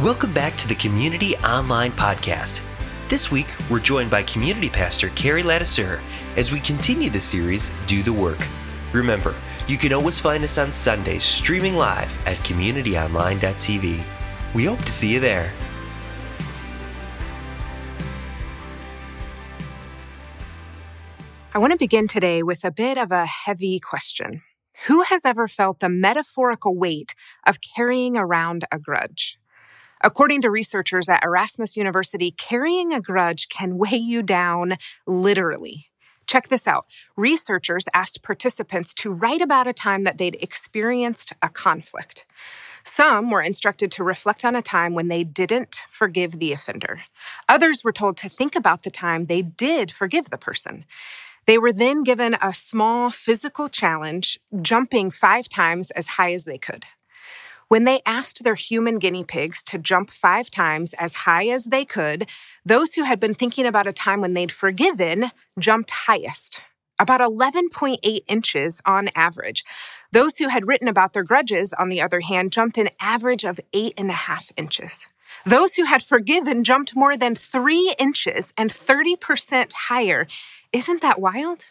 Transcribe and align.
Welcome 0.00 0.34
back 0.34 0.54
to 0.56 0.68
the 0.68 0.74
Community 0.74 1.38
Online 1.38 1.90
Podcast. 1.90 2.60
This 3.08 3.30
week, 3.30 3.46
we're 3.70 3.80
joined 3.80 4.10
by 4.10 4.24
Community 4.24 4.68
Pastor 4.68 5.08
Carrie 5.14 5.42
Ladisseur 5.42 6.00
as 6.36 6.52
we 6.52 6.60
continue 6.60 7.08
the 7.08 7.18
series, 7.18 7.70
Do 7.86 8.02
the 8.02 8.12
Work. 8.12 8.36
Remember, 8.92 9.34
you 9.66 9.78
can 9.78 9.94
always 9.94 10.20
find 10.20 10.44
us 10.44 10.58
on 10.58 10.70
Sundays 10.70 11.24
streaming 11.24 11.76
live 11.76 12.14
at 12.26 12.36
communityonline.tv. 12.40 14.02
We 14.54 14.64
hope 14.66 14.80
to 14.80 14.92
see 14.92 15.14
you 15.14 15.18
there. 15.18 15.50
I 21.54 21.58
want 21.58 21.72
to 21.72 21.78
begin 21.78 22.06
today 22.06 22.42
with 22.42 22.64
a 22.64 22.70
bit 22.70 22.98
of 22.98 23.12
a 23.12 23.24
heavy 23.24 23.80
question. 23.80 24.42
Who 24.88 25.04
has 25.04 25.22
ever 25.24 25.48
felt 25.48 25.80
the 25.80 25.88
metaphorical 25.88 26.76
weight 26.76 27.14
of 27.46 27.60
carrying 27.62 28.18
around 28.18 28.66
a 28.70 28.78
grudge? 28.78 29.38
According 30.02 30.42
to 30.42 30.50
researchers 30.50 31.08
at 31.08 31.24
Erasmus 31.24 31.76
University, 31.76 32.30
carrying 32.30 32.92
a 32.92 33.00
grudge 33.00 33.48
can 33.48 33.78
weigh 33.78 33.96
you 33.96 34.22
down 34.22 34.76
literally. 35.06 35.90
Check 36.26 36.48
this 36.48 36.66
out. 36.66 36.86
Researchers 37.16 37.86
asked 37.94 38.22
participants 38.22 38.92
to 38.94 39.12
write 39.12 39.40
about 39.40 39.66
a 39.66 39.72
time 39.72 40.04
that 40.04 40.18
they'd 40.18 40.36
experienced 40.42 41.32
a 41.40 41.48
conflict. 41.48 42.26
Some 42.82 43.30
were 43.30 43.42
instructed 43.42 43.90
to 43.92 44.04
reflect 44.04 44.44
on 44.44 44.54
a 44.54 44.62
time 44.62 44.94
when 44.94 45.08
they 45.08 45.24
didn't 45.24 45.84
forgive 45.88 46.38
the 46.38 46.52
offender. 46.52 47.02
Others 47.48 47.82
were 47.82 47.92
told 47.92 48.16
to 48.18 48.28
think 48.28 48.54
about 48.54 48.82
the 48.82 48.90
time 48.90 49.26
they 49.26 49.42
did 49.42 49.90
forgive 49.90 50.30
the 50.30 50.38
person. 50.38 50.84
They 51.46 51.58
were 51.58 51.72
then 51.72 52.02
given 52.02 52.36
a 52.40 52.52
small 52.52 53.10
physical 53.10 53.68
challenge, 53.68 54.40
jumping 54.62 55.10
five 55.10 55.48
times 55.48 55.90
as 55.92 56.06
high 56.08 56.32
as 56.32 56.44
they 56.44 56.58
could. 56.58 56.86
When 57.68 57.82
they 57.82 58.00
asked 58.06 58.44
their 58.44 58.54
human 58.54 59.00
guinea 59.00 59.24
pigs 59.24 59.60
to 59.64 59.78
jump 59.78 60.10
five 60.10 60.50
times 60.50 60.94
as 60.94 61.14
high 61.14 61.48
as 61.48 61.64
they 61.64 61.84
could, 61.84 62.28
those 62.64 62.94
who 62.94 63.02
had 63.02 63.18
been 63.18 63.34
thinking 63.34 63.66
about 63.66 63.88
a 63.88 63.92
time 63.92 64.20
when 64.20 64.34
they'd 64.34 64.52
forgiven 64.52 65.32
jumped 65.58 65.90
highest, 65.90 66.62
about 67.00 67.20
11.8 67.20 68.20
inches 68.28 68.80
on 68.86 69.10
average. 69.16 69.64
Those 70.12 70.38
who 70.38 70.46
had 70.48 70.68
written 70.68 70.86
about 70.86 71.12
their 71.12 71.24
grudges, 71.24 71.72
on 71.72 71.88
the 71.88 72.00
other 72.00 72.20
hand, 72.20 72.52
jumped 72.52 72.78
an 72.78 72.90
average 73.00 73.44
of 73.44 73.60
eight 73.72 73.94
and 73.98 74.10
a 74.10 74.14
half 74.14 74.52
inches. 74.56 75.08
Those 75.44 75.74
who 75.74 75.84
had 75.84 76.04
forgiven 76.04 76.62
jumped 76.62 76.94
more 76.94 77.16
than 77.16 77.34
three 77.34 77.94
inches 77.98 78.52
and 78.56 78.70
30% 78.70 79.72
higher. 79.72 80.28
Isn't 80.72 81.02
that 81.02 81.20
wild? 81.20 81.66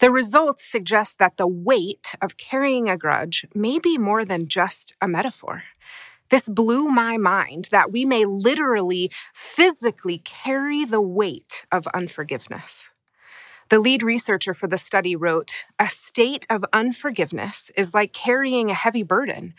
The 0.00 0.10
results 0.12 0.64
suggest 0.64 1.18
that 1.18 1.38
the 1.38 1.48
weight 1.48 2.14
of 2.22 2.36
carrying 2.36 2.88
a 2.88 2.96
grudge 2.96 3.44
may 3.52 3.80
be 3.80 3.98
more 3.98 4.24
than 4.24 4.46
just 4.46 4.94
a 5.00 5.08
metaphor. 5.08 5.64
This 6.30 6.48
blew 6.48 6.88
my 6.88 7.16
mind 7.16 7.68
that 7.72 7.90
we 7.90 8.04
may 8.04 8.24
literally, 8.24 9.10
physically 9.32 10.18
carry 10.18 10.84
the 10.84 11.00
weight 11.00 11.64
of 11.72 11.88
unforgiveness. 11.88 12.90
The 13.70 13.80
lead 13.80 14.02
researcher 14.02 14.54
for 14.54 14.68
the 14.68 14.78
study 14.78 15.16
wrote 15.16 15.64
A 15.78 15.86
state 15.86 16.46
of 16.48 16.64
unforgiveness 16.72 17.70
is 17.76 17.92
like 17.92 18.12
carrying 18.12 18.70
a 18.70 18.74
heavy 18.74 19.02
burden, 19.02 19.54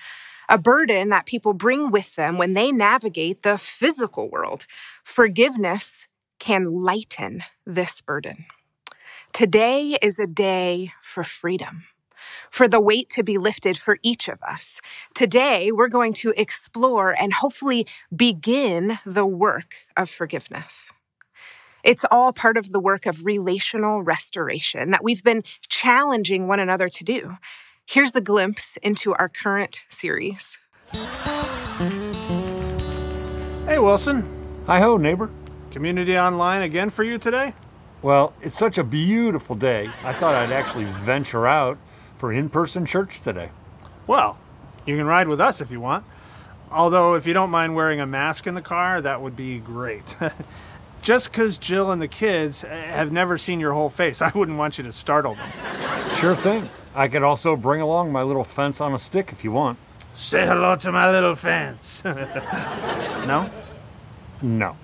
a 0.48 0.58
burden 0.58 1.10
that 1.10 1.26
people 1.26 1.54
bring 1.54 1.92
with 1.92 2.16
them 2.16 2.38
when 2.38 2.54
they 2.54 2.72
navigate 2.72 3.44
the 3.44 3.58
physical 3.58 4.30
world. 4.30 4.66
Forgiveness 5.04 6.08
can 6.40 6.64
lighten 6.64 7.44
this 7.66 8.02
burden. 8.02 8.46
Today 9.34 9.98
is 10.02 10.20
a 10.20 10.28
day 10.28 10.92
for 11.00 11.24
freedom, 11.24 11.86
for 12.50 12.68
the 12.68 12.82
weight 12.82 13.10
to 13.12 13.24
be 13.24 13.38
lifted 13.38 13.78
for 13.78 13.98
each 14.02 14.28
of 14.28 14.42
us. 14.44 14.82
Today, 15.14 15.72
we're 15.72 15.88
going 15.88 16.14
to 16.14 16.34
explore 16.36 17.12
and 17.12 17.32
hopefully 17.32 17.88
begin 18.14 19.00
the 19.06 19.26
work 19.26 19.76
of 19.96 20.10
forgiveness. 20.10 20.92
It's 21.84 22.04
all 22.12 22.34
part 22.34 22.58
of 22.58 22.72
the 22.72 22.80
work 22.80 23.06
of 23.06 23.24
relational 23.24 24.04
restoration 24.04 24.92
that 24.92 25.04
we've 25.04 25.24
been 25.24 25.44
challenging 25.70 26.48
one 26.48 26.60
another 26.60 26.90
to 26.90 27.04
do. 27.06 27.38
Here's 27.86 28.14
a 28.16 28.22
glimpse 28.22 28.78
into 28.84 29.14
our 29.14 29.30
current 29.30 29.86
series. 29.88 30.58
Hey, 33.66 33.80
Wilson. 33.80 34.26
Hi 34.68 34.80
ho, 34.80 34.98
neighbor. 34.98 35.30
Community 35.72 36.18
online 36.18 36.64
again 36.64 36.90
for 36.90 37.04
you 37.04 37.18
today? 37.18 37.54
Well, 38.02 38.34
it's 38.42 38.58
such 38.58 38.78
a 38.78 38.84
beautiful 38.84 39.56
day. 39.56 39.90
I 40.04 40.14
thought 40.14 40.34
I'd 40.34 40.52
actually 40.52 40.86
venture 40.86 41.46
out 41.46 41.78
for 42.18 42.32
in 42.32 42.50
person 42.50 42.86
church 42.86 43.20
today. 43.22 43.50
Well, 44.08 44.38
you 44.86 44.96
can 44.96 45.06
ride 45.06 45.28
with 45.28 45.42
us 45.42 45.60
if 45.60 45.70
you 45.70 45.82
want. 45.82 46.06
Although, 46.72 47.16
if 47.16 47.28
you 47.28 47.34
don't 47.34 47.50
mind 47.50 47.76
wearing 47.76 48.00
a 48.00 48.06
mask 48.06 48.48
in 48.48 48.56
the 48.56 48.62
car, 48.62 49.02
that 49.02 49.22
would 49.22 49.36
be 49.36 49.60
great. 49.60 50.16
Just 51.02 51.32
because 51.32 51.58
Jill 51.58 51.92
and 51.92 52.02
the 52.02 52.08
kids 52.08 52.62
have 52.62 53.12
never 53.12 53.38
seen 53.38 53.60
your 53.60 53.74
whole 53.74 53.90
face, 53.90 54.22
I 54.22 54.32
wouldn't 54.34 54.58
want 54.58 54.78
you 54.78 54.84
to 54.86 54.92
startle 54.92 55.36
them. 55.36 55.50
Sure 56.18 56.36
thing. 56.36 56.70
I 56.96 57.08
could 57.08 57.24
also 57.24 57.56
bring 57.56 57.82
along 57.82 58.12
my 58.12 58.24
little 58.24 58.44
fence 58.44 58.82
on 58.82 58.94
a 58.94 59.00
stick 59.00 59.32
if 59.32 59.44
you 59.44 59.52
want. 59.52 59.78
Say 60.14 60.46
hello 60.46 60.76
to 60.78 60.92
my 60.92 61.12
little 61.12 61.36
fence. 61.36 62.04
no? 62.06 63.50
No. 64.42 64.76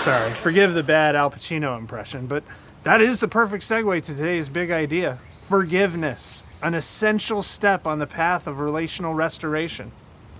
Sorry, 0.00 0.30
forgive 0.30 0.72
the 0.72 0.82
bad 0.82 1.14
Al 1.14 1.30
Pacino 1.30 1.76
impression, 1.76 2.26
but 2.26 2.42
that 2.84 3.02
is 3.02 3.20
the 3.20 3.28
perfect 3.28 3.62
segue 3.62 4.02
to 4.02 4.14
today's 4.14 4.48
big 4.48 4.70
idea 4.70 5.18
forgiveness, 5.40 6.42
an 6.62 6.72
essential 6.72 7.42
step 7.42 7.86
on 7.86 7.98
the 7.98 8.06
path 8.06 8.46
of 8.46 8.60
relational 8.60 9.12
restoration. 9.12 9.92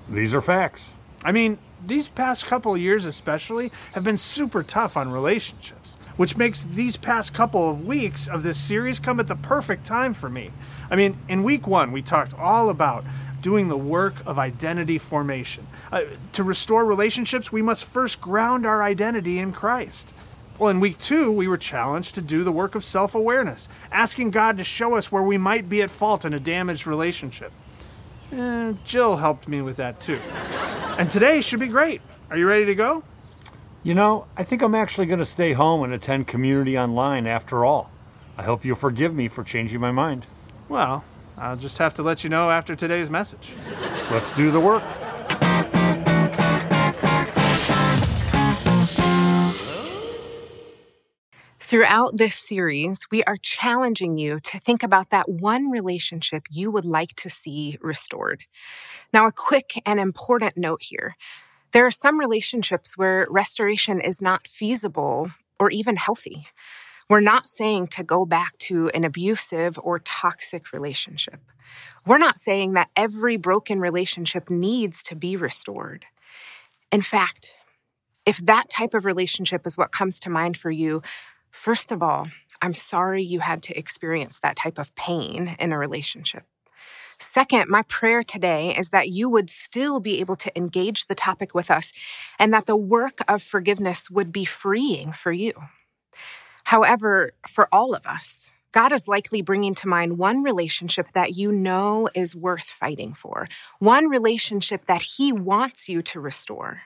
These 0.09 0.33
are 0.33 0.41
facts. 0.41 0.95
I 1.23 1.33
mean, 1.33 1.59
these 1.87 2.09
past 2.09 2.47
couple 2.47 2.75
years, 2.75 3.05
especially, 3.05 3.71
have 3.93 4.03
been 4.03 4.17
super 4.17 4.63
tough 4.63 4.97
on 4.97 5.11
relationships, 5.11 5.99
which 6.17 6.39
makes 6.39 6.63
these 6.63 6.97
past 6.97 7.35
couple 7.35 7.69
of 7.69 7.85
weeks 7.85 8.29
of 8.29 8.43
this 8.43 8.57
series 8.57 8.99
come 8.99 9.21
at 9.21 9.27
the 9.27 9.37
perfect 9.37 9.85
time 9.85 10.15
for 10.15 10.31
me. 10.31 10.53
I 10.91 10.97
mean, 10.97 11.19
in 11.29 11.43
week 11.43 11.67
one, 11.67 11.93
we 11.93 12.01
talked 12.01 12.33
all 12.33 12.71
about 12.71 13.05
doing 13.41 13.69
the 13.69 13.77
work 13.77 14.25
of 14.27 14.39
identity 14.39 14.99
formation. 14.99 15.67
Uh, 15.91 16.03
to 16.33 16.43
restore 16.43 16.85
relationships, 16.85 17.51
we 17.51 17.63
must 17.63 17.85
first 17.85 18.21
ground 18.21 18.67
our 18.67 18.83
identity 18.83 19.39
in 19.39 19.53
Christ. 19.53 20.13
Well, 20.59 20.71
in 20.71 20.81
week 20.81 20.99
two, 20.99 21.33
we 21.33 21.49
were 21.49 21.57
challenged 21.57 22.15
to 22.17 22.23
do 22.23 22.45
the 22.45 22.53
work 22.53 22.75
of 22.75 22.85
self 22.85 23.15
awareness, 23.15 23.69
asking 23.91 24.31
God 24.31 24.59
to 24.59 24.65
show 24.65 24.95
us 24.95 25.11
where 25.11 25.23
we 25.23 25.39
might 25.39 25.69
be 25.69 25.81
at 25.83 25.91
fault 25.91 26.25
in 26.25 26.35
a 26.35 26.41
damaged 26.41 26.87
relationship. 26.87 27.53
Eh, 28.33 28.75
Jill 28.85 29.17
helped 29.17 29.49
me 29.49 29.63
with 29.63 29.77
that 29.79 30.01
too. 30.01 30.21
And 30.99 31.11
today 31.11 31.41
should 31.41 31.61
be 31.61 31.69
great. 31.69 32.03
Are 32.31 32.37
you 32.37 32.47
ready 32.47 32.67
to 32.67 32.75
go? 32.75 33.03
You 33.83 33.95
know, 33.95 34.27
I 34.37 34.45
think 34.45 34.61
I'm 34.61 34.75
actually 34.75 35.07
going 35.07 35.19
to 35.19 35.25
stay 35.25 35.55
home 35.55 35.83
and 35.83 35.93
attend 35.95 36.29
community 36.29 36.79
online 36.79 37.27
after 37.27 37.65
all. 37.65 37.91
I 38.37 38.43
hope 38.43 38.65
you'll 38.65 38.77
forgive 38.77 39.15
me 39.15 39.29
for 39.29 39.43
changing 39.43 39.81
my 39.81 39.91
mind. 39.91 40.27
Well, 40.69 41.05
I'll 41.41 41.57
just 41.57 41.79
have 41.79 41.95
to 41.95 42.03
let 42.03 42.23
you 42.23 42.29
know 42.29 42.51
after 42.51 42.75
today's 42.75 43.09
message. 43.09 43.55
Let's 44.11 44.31
do 44.33 44.51
the 44.51 44.61
work. 44.61 44.83
Throughout 51.59 52.19
this 52.19 52.35
series, 52.35 53.07
we 53.11 53.25
are 53.25 53.39
challenging 53.41 54.19
you 54.19 54.39
to 54.41 54.59
think 54.59 54.83
about 54.83 55.09
that 55.11 55.31
one 55.31 55.71
relationship 55.71 56.43
you 56.51 56.71
would 56.71 56.85
like 56.85 57.15
to 57.15 57.31
see 57.31 57.79
restored. 57.81 58.45
Now, 59.15 59.27
a 59.27 59.33
quick 59.33 59.81
and 59.87 59.99
important 59.99 60.59
note 60.59 60.83
here 60.83 61.17
there 61.73 61.87
are 61.87 61.93
some 61.93 62.19
relationships 62.19 62.99
where 62.99 63.27
restoration 63.31 64.01
is 64.01 64.21
not 64.21 64.49
feasible 64.49 65.31
or 65.59 65.71
even 65.71 65.97
healthy. 65.97 66.49
We're 67.11 67.21
not 67.21 67.49
saying 67.49 67.89
to 67.89 68.03
go 68.03 68.25
back 68.25 68.57
to 68.59 68.89
an 68.91 69.05
abusive 69.05 69.79
or 69.83 69.99
toxic 69.99 70.73
relationship. 70.73 71.41
We're 72.07 72.19
not 72.19 72.39
saying 72.39 72.73
that 72.75 72.89
every 72.97 73.37
broken 73.37 73.81
relationship 73.81 74.49
needs 74.49 75.03
to 75.05 75.17
be 75.17 75.37
restored. 75.37 76.07
In 76.91 77.03
fact, 77.03 77.57
if 78.25 78.39
that 78.39 78.71
type 78.71 78.95
of 78.95 79.05
relationship 79.05 79.67
is 79.67 79.77
what 79.77 79.93
comes 79.93 80.21
to 80.21 80.31
mind 80.31 80.57
for 80.57 80.71
you, 80.71 81.03
First 81.51 81.93
of 81.93 82.03
all, 82.03 82.29
I'm 82.63 82.75
sorry 82.75 83.23
you 83.23 83.41
had 83.41 83.63
to 83.65 83.79
experience 83.79 84.41
that 84.41 84.57
type 84.57 84.79
of 84.79 84.95
pain 84.95 85.57
in 85.59 85.73
a 85.73 85.79
relationship. 85.79 86.45
Second, 87.19 87.69
my 87.69 87.83
prayer 87.83 88.23
today 88.23 88.75
is 88.75 88.91
that 88.91 89.11
you 89.11 89.29
would 89.29 89.51
still 89.51 90.01
be 90.01 90.21
able 90.21 90.37
to 90.37 90.57
engage 90.57 91.07
the 91.07 91.15
topic 91.15 91.55
with 91.55 91.71
us 91.71 91.93
and 92.39 92.53
that 92.55 92.67
the 92.67 92.77
work 92.77 93.19
of 93.29 93.43
forgiveness 93.43 94.11
would 94.11 94.33
be 94.33 94.45
freeing 94.45 95.13
for 95.13 95.33
you. 95.33 95.53
However, 96.71 97.33
for 97.49 97.69
all 97.73 97.97
of 97.97 98.07
us, 98.07 98.53
God 98.71 98.93
is 98.93 99.09
likely 99.09 99.43
bringing 99.43 99.75
to 99.75 99.89
mind 99.89 100.19
one 100.19 100.45
relationship 100.45 101.09
that 101.15 101.37
you 101.37 101.51
know 101.51 102.09
is 102.15 102.37
worth 102.37 102.63
fighting 102.63 103.13
for, 103.13 103.49
one 103.81 104.09
relationship 104.09 104.87
that 104.87 105.03
He 105.03 105.33
wants 105.33 105.89
you 105.89 106.01
to 106.03 106.21
restore. 106.21 106.83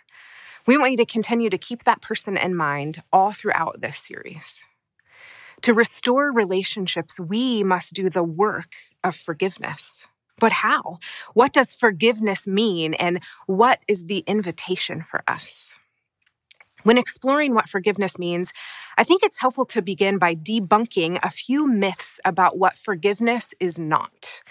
We 0.66 0.78
want 0.78 0.92
you 0.92 0.96
to 0.96 1.04
continue 1.04 1.50
to 1.50 1.58
keep 1.58 1.84
that 1.84 2.00
person 2.00 2.38
in 2.38 2.54
mind 2.54 3.02
all 3.12 3.32
throughout 3.32 3.82
this 3.82 3.98
series. 3.98 4.64
To 5.60 5.75
restore 5.75 6.32
relationships, 6.32 7.20
we 7.20 7.62
must 7.62 7.92
do 7.92 8.08
the 8.08 8.25
work 8.25 8.72
of 9.04 9.14
forgiveness. 9.14 10.08
But 10.40 10.52
how? 10.52 10.96
What 11.34 11.52
does 11.52 11.75
forgiveness 11.75 12.46
mean, 12.46 12.94
and 12.94 13.22
what 13.44 13.80
is 13.87 14.06
the 14.06 14.25
invitation 14.26 15.02
for 15.02 15.22
us? 15.28 15.78
When 16.84 16.98
exploring 16.98 17.54
what 17.54 17.69
forgiveness 17.69 18.19
means, 18.19 18.52
I 18.98 19.04
think 19.04 19.22
it's 19.22 19.40
helpful 19.40 19.64
to 19.66 19.81
begin 19.81 20.19
by 20.19 20.34
debunking 20.34 21.19
a 21.22 21.31
few 21.31 21.66
myths 21.66 22.20
about 22.26 22.58
what 22.58 22.76
forgiveness 22.76 23.54
is 23.58 23.78
not. 23.78 24.42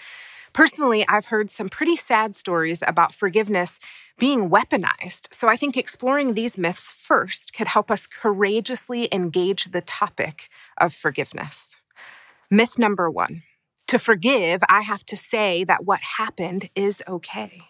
Personally, 0.52 1.04
I've 1.08 1.26
heard 1.26 1.50
some 1.50 1.68
pretty 1.68 1.94
sad 1.94 2.34
stories 2.34 2.82
about 2.86 3.14
forgiveness 3.14 3.78
being 4.18 4.50
weaponized, 4.50 5.32
so 5.32 5.48
I 5.48 5.56
think 5.56 5.76
exploring 5.76 6.34
these 6.34 6.58
myths 6.58 6.92
first 6.92 7.54
could 7.54 7.68
help 7.68 7.88
us 7.88 8.06
courageously 8.08 9.08
engage 9.12 9.66
the 9.66 9.80
topic 9.80 10.48
of 10.76 10.92
forgiveness. 10.92 11.80
Myth 12.50 12.78
number 12.78 13.08
one 13.10 13.42
to 13.88 13.98
forgive, 13.98 14.62
I 14.68 14.80
have 14.80 15.04
to 15.06 15.16
say 15.16 15.62
that 15.64 15.84
what 15.84 16.00
happened 16.00 16.70
is 16.74 17.02
okay. 17.06 17.60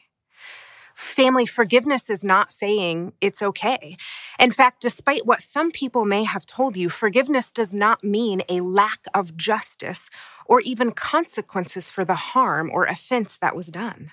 Family 0.95 1.45
forgiveness 1.45 2.09
is 2.09 2.25
not 2.25 2.53
saying 2.53 3.13
it's 3.21 3.43
okay. 3.43 3.97
In 4.39 4.53
fact, 4.53 4.81
despite 4.81 5.27
what 5.27 5.43
some 5.43 5.73
people 5.73 6.05
may 6.05 6.23
have 6.23 6.47
told 6.47 6.77
you, 6.77 6.89
forgiveness 6.89 7.51
does 7.51 7.75
not 7.75 8.05
mean 8.05 8.43
a 8.49 8.61
lack 8.61 9.01
of 9.13 9.37
justice 9.37 10.09
or 10.47 10.61
even 10.61 10.93
consequences 10.93 11.91
for 11.91 12.05
the 12.05 12.15
harm 12.15 12.71
or 12.73 12.85
offense 12.85 13.39
that 13.41 13.57
was 13.57 13.67
done. 13.67 14.13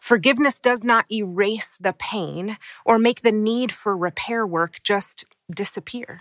Forgiveness 0.00 0.60
does 0.60 0.84
not 0.84 1.10
erase 1.10 1.76
the 1.80 1.92
pain 1.92 2.56
or 2.84 2.98
make 2.98 3.22
the 3.22 3.32
need 3.32 3.72
for 3.72 3.96
repair 3.96 4.46
work 4.46 4.80
just 4.82 5.24
disappear 5.54 6.20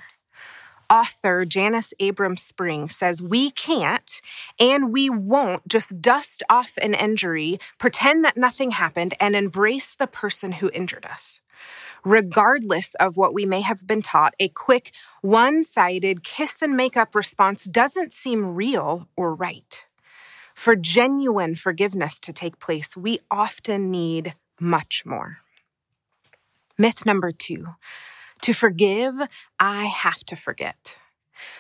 author 0.91 1.45
Janis 1.45 1.93
Abrahms 1.99 2.39
Spring 2.39 2.89
says, 2.89 3.21
We 3.21 3.49
can't 3.51 4.21
and 4.59 4.91
we 4.91 5.09
won't 5.09 5.67
just 5.67 6.01
dust 6.01 6.43
off 6.49 6.77
an 6.81 6.93
injury, 6.93 7.59
pretend 7.79 8.25
that 8.25 8.38
nothing 8.38 8.71
happened, 8.71 9.13
and 9.19 9.35
embrace 9.35 9.95
the 9.95 10.07
person 10.07 10.51
who 10.51 10.69
injured 10.73 11.05
us. 11.05 11.39
Regardless 12.03 12.93
of 12.95 13.15
what 13.15 13.33
we 13.33 13.45
may 13.45 13.61
have 13.61 13.88
been 13.88 14.01
taught, 14.01 14.33
a 14.39 14.49
quick, 14.49 14.91
one 15.21 15.63
sided 15.63 16.23
kiss 16.23 16.61
and 16.61 16.75
make 16.75 16.97
up 16.97 17.15
response 17.15 17.63
doesn't 17.63 18.11
seem 18.11 18.55
real 18.55 19.07
or 19.15 19.33
right. 19.33 19.85
For 20.53 20.75
genuine 20.75 21.55
forgiveness 21.55 22.19
to 22.21 22.33
take 22.33 22.59
place, 22.59 22.97
we 22.97 23.19
often 23.29 23.89
need 23.89 24.35
much 24.59 25.03
more. 25.05 25.38
Myth 26.77 27.05
number 27.05 27.31
two 27.31 27.67
to 28.41 28.53
forgive, 28.53 29.15
I 29.59 29.85
have 29.85 30.23
to 30.25 30.35
forget. 30.35 30.97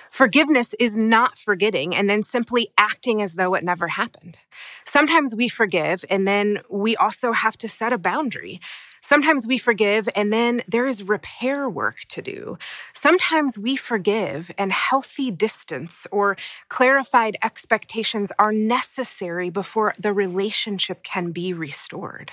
Forgiveness 0.09 0.75
is 0.79 0.97
not 0.97 1.37
forgetting 1.37 1.95
and 1.95 2.09
then 2.09 2.21
simply 2.21 2.69
acting 2.77 3.21
as 3.21 3.35
though 3.35 3.53
it 3.53 3.63
never 3.63 3.87
happened. 3.87 4.37
Sometimes 4.85 5.35
we 5.35 5.47
forgive 5.47 6.03
and 6.09 6.27
then 6.27 6.59
we 6.69 6.95
also 6.97 7.31
have 7.31 7.57
to 7.59 7.69
set 7.69 7.93
a 7.93 7.97
boundary. 7.97 8.59
Sometimes 9.01 9.47
we 9.47 9.57
forgive 9.57 10.07
and 10.15 10.31
then 10.31 10.61
there 10.67 10.85
is 10.85 11.03
repair 11.03 11.69
work 11.69 12.01
to 12.09 12.21
do. 12.21 12.57
Sometimes 12.93 13.57
we 13.57 13.75
forgive 13.75 14.51
and 14.57 14.71
healthy 14.71 15.31
distance 15.31 16.05
or 16.11 16.37
clarified 16.67 17.37
expectations 17.43 18.31
are 18.37 18.51
necessary 18.51 19.49
before 19.49 19.95
the 19.97 20.13
relationship 20.13 21.03
can 21.03 21.31
be 21.31 21.51
restored. 21.53 22.31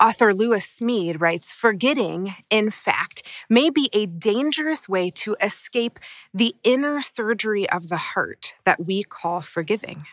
Author 0.00 0.34
Lewis 0.34 0.66
Smedes 0.66 1.20
writes 1.20 1.52
Forgetting, 1.52 2.34
in 2.50 2.70
fact, 2.70 3.22
may 3.48 3.70
be 3.70 3.88
a 3.92 4.06
dangerous 4.06 4.88
way 4.88 5.10
to 5.10 5.36
escape 5.40 5.98
the 6.34 6.54
inner 6.62 7.00
surgery 7.00 7.68
of 7.68 7.88
the 7.88 7.96
heart 7.96 8.54
that 8.64 8.84
we 8.84 9.02
call 9.02 9.40
forgiving. 9.40 10.06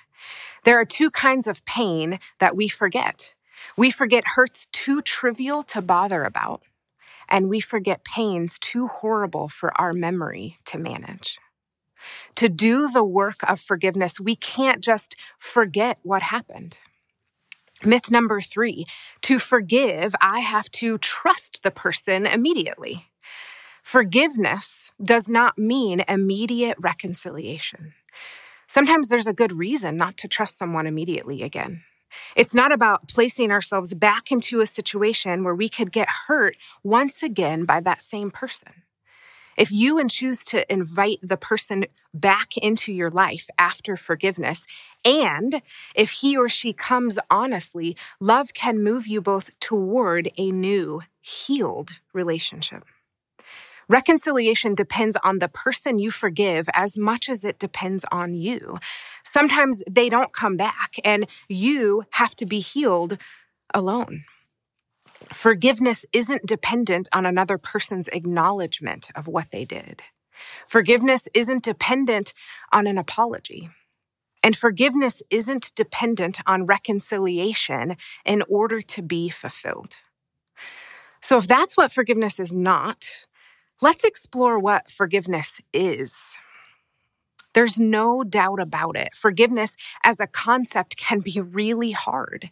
There 0.64 0.80
are 0.80 0.86
two 0.86 1.12
kinds 1.12 1.48
of 1.48 1.66
pain 1.66 2.20
that 2.40 2.56
we 2.56 2.68
forget. 2.68 3.34
We 3.78 3.92
forget 3.92 4.24
hurts 4.36 4.68
too 4.72 5.02
trivial 5.02 5.64
to 5.64 5.82
bother 5.82 6.24
about, 6.24 6.62
and 7.30 7.50
we 7.50 7.60
forget 7.60 8.06
pains 8.06 8.60
too 8.60 8.88
horrible 8.88 9.50
for 9.50 9.78
our 9.80 9.94
memory 9.94 10.58
to 10.66 10.78
manage. 10.78 11.40
To 12.36 12.50
do 12.50 12.90
the 12.90 13.04
work 13.04 13.38
of 13.48 13.60
forgiveness, 13.60 14.20
we 14.20 14.36
can't 14.36 14.82
just 14.82 15.16
forget 15.38 16.00
what 16.04 16.22
happened. 16.22 16.78
Myth 17.86 18.12
number 18.12 18.42
three 18.42 18.86
to 19.22 19.40
forgive, 19.40 20.16
I 20.22 20.40
have 20.40 20.70
to 20.72 20.98
trust 20.98 21.64
the 21.64 21.72
person 21.72 22.26
immediately. 22.26 23.08
Forgiveness 23.82 24.92
does 25.04 25.28
not 25.28 25.58
mean 25.58 26.04
immediate 26.08 26.78
reconciliation. 26.80 27.94
Sometimes 28.68 29.08
there's 29.08 29.28
a 29.28 29.34
good 29.34 29.58
reason 29.58 29.98
not 29.98 30.18
to 30.18 30.28
trust 30.28 30.58
someone 30.58 30.88
immediately 30.88 31.44
again. 31.44 31.84
It's 32.36 32.54
not 32.54 32.72
about 32.72 33.08
placing 33.08 33.52
ourselves 33.52 33.94
back 33.94 34.32
into 34.32 34.62
a 34.62 34.66
situation 34.66 35.44
where 35.44 35.56
we 35.56 35.68
could 35.68 35.92
get 35.92 36.08
hurt 36.28 36.56
once 36.84 37.24
again 37.24 37.66
by 37.66 37.82
that 37.82 38.02
same 38.02 38.32
person. 38.32 38.83
If 39.58 39.72
you 39.72 39.98
and 40.00 40.10
choose 40.10 40.44
to 40.46 40.72
invite 40.72 41.20
the 41.22 41.38
person 41.38 41.86
back 42.14 42.58
into 42.58 42.92
your 42.92 43.10
life 43.10 43.50
after 43.58 43.96
forgiveness, 43.96 44.66
and 45.06 45.62
if 45.96 46.12
he 46.12 46.36
or 46.38 46.50
she 46.50 46.74
comes 46.74 47.20
honestly, 47.30 47.96
love 48.20 48.54
can 48.54 48.84
move 48.84 49.08
you 49.08 49.22
both 49.22 49.58
toward 49.60 50.30
a 50.38 50.52
new, 50.52 51.02
healed 51.22 52.00
relationship. 52.14 52.84
Reconciliation 53.90 54.76
depends 54.76 55.18
on 55.24 55.40
the 55.40 55.50
person 55.50 56.00
you 56.00 56.10
forgive 56.10 56.70
as 56.74 56.98
much 56.98 57.30
as 57.30 57.44
it 57.44 57.60
depends 57.60 58.06
on 58.12 58.34
you. 58.34 58.78
Sometimes 59.24 59.84
they 59.90 60.10
don't 60.10 60.32
come 60.32 60.56
back, 60.56 60.94
and 61.04 61.28
you 61.50 62.06
have 62.12 62.36
to 62.38 62.46
be 62.46 62.60
healed 62.60 63.18
alone. 63.74 64.24
Forgiveness 65.32 66.06
isn't 66.14 66.46
dependent 66.46 67.08
on 67.14 67.26
another 67.26 67.58
person's 67.58 68.08
acknowledgement 68.10 69.10
of 69.16 69.28
what 69.28 69.52
they 69.52 69.66
did. 69.66 70.02
Forgiveness 70.68 71.28
isn't 71.34 71.64
dependent 71.64 72.34
on 72.72 72.88
an 72.88 72.98
apology. 72.98 73.70
And 74.44 74.58
forgiveness 74.58 75.22
isn't 75.30 75.72
dependent 75.76 76.40
on 76.46 76.66
reconciliation 76.66 77.96
in 78.26 78.44
order 78.50 78.82
to 78.82 79.02
be 79.02 79.30
fulfilled. 79.30 79.96
So, 81.22 81.38
if 81.38 81.48
that's 81.48 81.78
what 81.78 81.94
forgiveness 81.94 82.40
is 82.40 82.54
not, 82.54 83.26
let's 83.82 84.04
explore 84.04 84.60
what 84.60 84.92
forgiveness 84.92 85.62
is. 85.72 86.38
There's 87.54 87.80
no 87.80 88.24
doubt 88.24 88.60
about 88.60 88.98
it. 88.98 89.16
Forgiveness 89.16 89.76
as 90.04 90.20
a 90.20 90.28
concept 90.28 90.98
can 90.98 91.20
be 91.20 91.40
really 91.40 91.92
hard. 91.92 92.50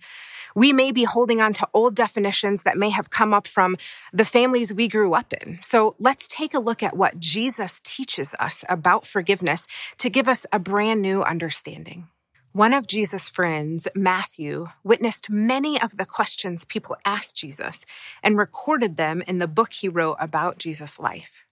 We 0.55 0.73
may 0.73 0.91
be 0.91 1.03
holding 1.03 1.41
on 1.41 1.53
to 1.53 1.67
old 1.73 1.95
definitions 1.95 2.63
that 2.63 2.77
may 2.77 2.89
have 2.89 3.09
come 3.09 3.33
up 3.33 3.47
from 3.47 3.77
the 4.11 4.25
families 4.25 4.73
we 4.73 4.87
grew 4.87 5.13
up 5.13 5.33
in. 5.33 5.59
So 5.61 5.95
let's 5.99 6.27
take 6.27 6.53
a 6.53 6.59
look 6.59 6.83
at 6.83 6.97
what 6.97 7.19
Jesus 7.19 7.79
teaches 7.83 8.35
us 8.39 8.63
about 8.69 9.07
forgiveness 9.07 9.67
to 9.97 10.09
give 10.09 10.27
us 10.27 10.45
a 10.51 10.59
brand 10.59 11.01
new 11.01 11.23
understanding. 11.23 12.07
One 12.53 12.73
of 12.73 12.85
Jesus' 12.85 13.29
friends, 13.29 13.87
Matthew, 13.95 14.67
witnessed 14.83 15.29
many 15.29 15.81
of 15.81 15.95
the 15.95 16.03
questions 16.03 16.65
people 16.65 16.97
asked 17.05 17.37
Jesus 17.37 17.85
and 18.21 18.37
recorded 18.37 18.97
them 18.97 19.23
in 19.25 19.39
the 19.39 19.47
book 19.47 19.71
he 19.71 19.87
wrote 19.87 20.17
about 20.19 20.57
Jesus' 20.57 20.99
life. 20.99 21.45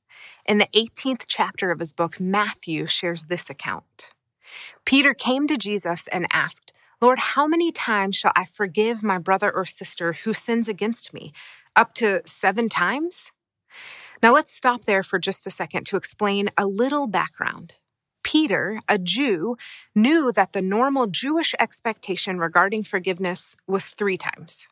In 0.48 0.58
the 0.58 0.68
18th 0.76 1.26
chapter 1.28 1.72
of 1.72 1.80
his 1.80 1.94
book, 1.94 2.20
Matthew 2.20 2.86
shares 2.86 3.26
this 3.26 3.50
account. 3.50 4.12
Peter 4.86 5.14
came 5.14 5.48
to 5.48 5.58
Jesus 5.58 6.08
and 6.08 6.28
asked, 6.32 6.74
Lord, 7.02 7.20
how 7.20 7.48
many 7.48 7.72
times 7.72 8.16
shall 8.16 8.34
I 8.36 8.46
forgive 8.46 9.04
my 9.04 9.18
brother 9.18 9.50
or 9.52 9.64
sister 9.66 10.14
who 10.14 10.34
sins 10.34 10.68
against 10.68 11.14
me? 11.14 11.32
Up 11.76 11.94
to 11.96 12.22
seven 12.26 12.68
times? 12.68 13.32
Now 14.22 14.34
let's 14.34 14.54
stop 14.54 14.86
there 14.86 15.04
for 15.04 15.18
just 15.18 15.48
a 15.48 15.50
second 15.50 15.86
to 15.86 15.98
explain 15.98 16.50
a 16.58 16.66
little 16.66 17.08
background. 17.08 17.76
Peter, 18.24 18.82
a 18.90 18.98
Jew, 18.98 19.56
knew 19.96 20.32
that 20.34 20.52
the 20.52 20.62
normal 20.62 21.08
Jewish 21.08 21.56
expectation 21.58 22.38
regarding 22.38 22.84
forgiveness 22.84 23.56
was 23.66 23.88
three 23.88 24.18
times. 24.18 24.68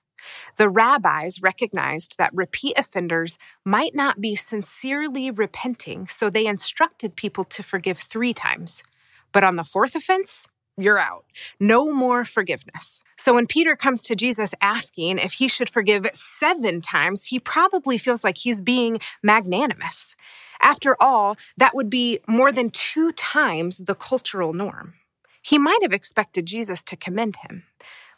The 0.57 0.69
rabbis 0.69 1.41
recognized 1.41 2.17
that 2.17 2.33
repeat 2.33 2.77
offenders 2.77 3.37
might 3.65 3.95
not 3.95 4.21
be 4.21 4.35
sincerely 4.35 5.31
repenting, 5.31 6.07
so 6.07 6.29
they 6.29 6.47
instructed 6.47 7.15
people 7.15 7.43
to 7.45 7.63
forgive 7.63 7.97
three 7.97 8.33
times. 8.33 8.83
But 9.31 9.43
on 9.43 9.55
the 9.55 9.63
fourth 9.63 9.95
offense, 9.95 10.47
you're 10.77 10.99
out. 10.99 11.25
No 11.59 11.91
more 11.91 12.23
forgiveness. 12.23 13.01
So 13.17 13.33
when 13.33 13.47
Peter 13.47 13.75
comes 13.75 14.03
to 14.03 14.15
Jesus 14.15 14.53
asking 14.61 15.17
if 15.17 15.33
he 15.33 15.47
should 15.47 15.69
forgive 15.69 16.05
seven 16.13 16.81
times, 16.81 17.25
he 17.25 17.39
probably 17.39 17.97
feels 17.97 18.23
like 18.23 18.37
he's 18.37 18.61
being 18.61 18.99
magnanimous. 19.23 20.15
After 20.61 20.95
all, 20.99 21.35
that 21.57 21.75
would 21.75 21.89
be 21.89 22.19
more 22.27 22.51
than 22.51 22.69
two 22.69 23.11
times 23.11 23.79
the 23.79 23.95
cultural 23.95 24.53
norm. 24.53 24.93
He 25.41 25.57
might 25.57 25.81
have 25.81 25.93
expected 25.93 26.45
Jesus 26.45 26.83
to 26.83 26.95
commend 26.95 27.37
him, 27.37 27.63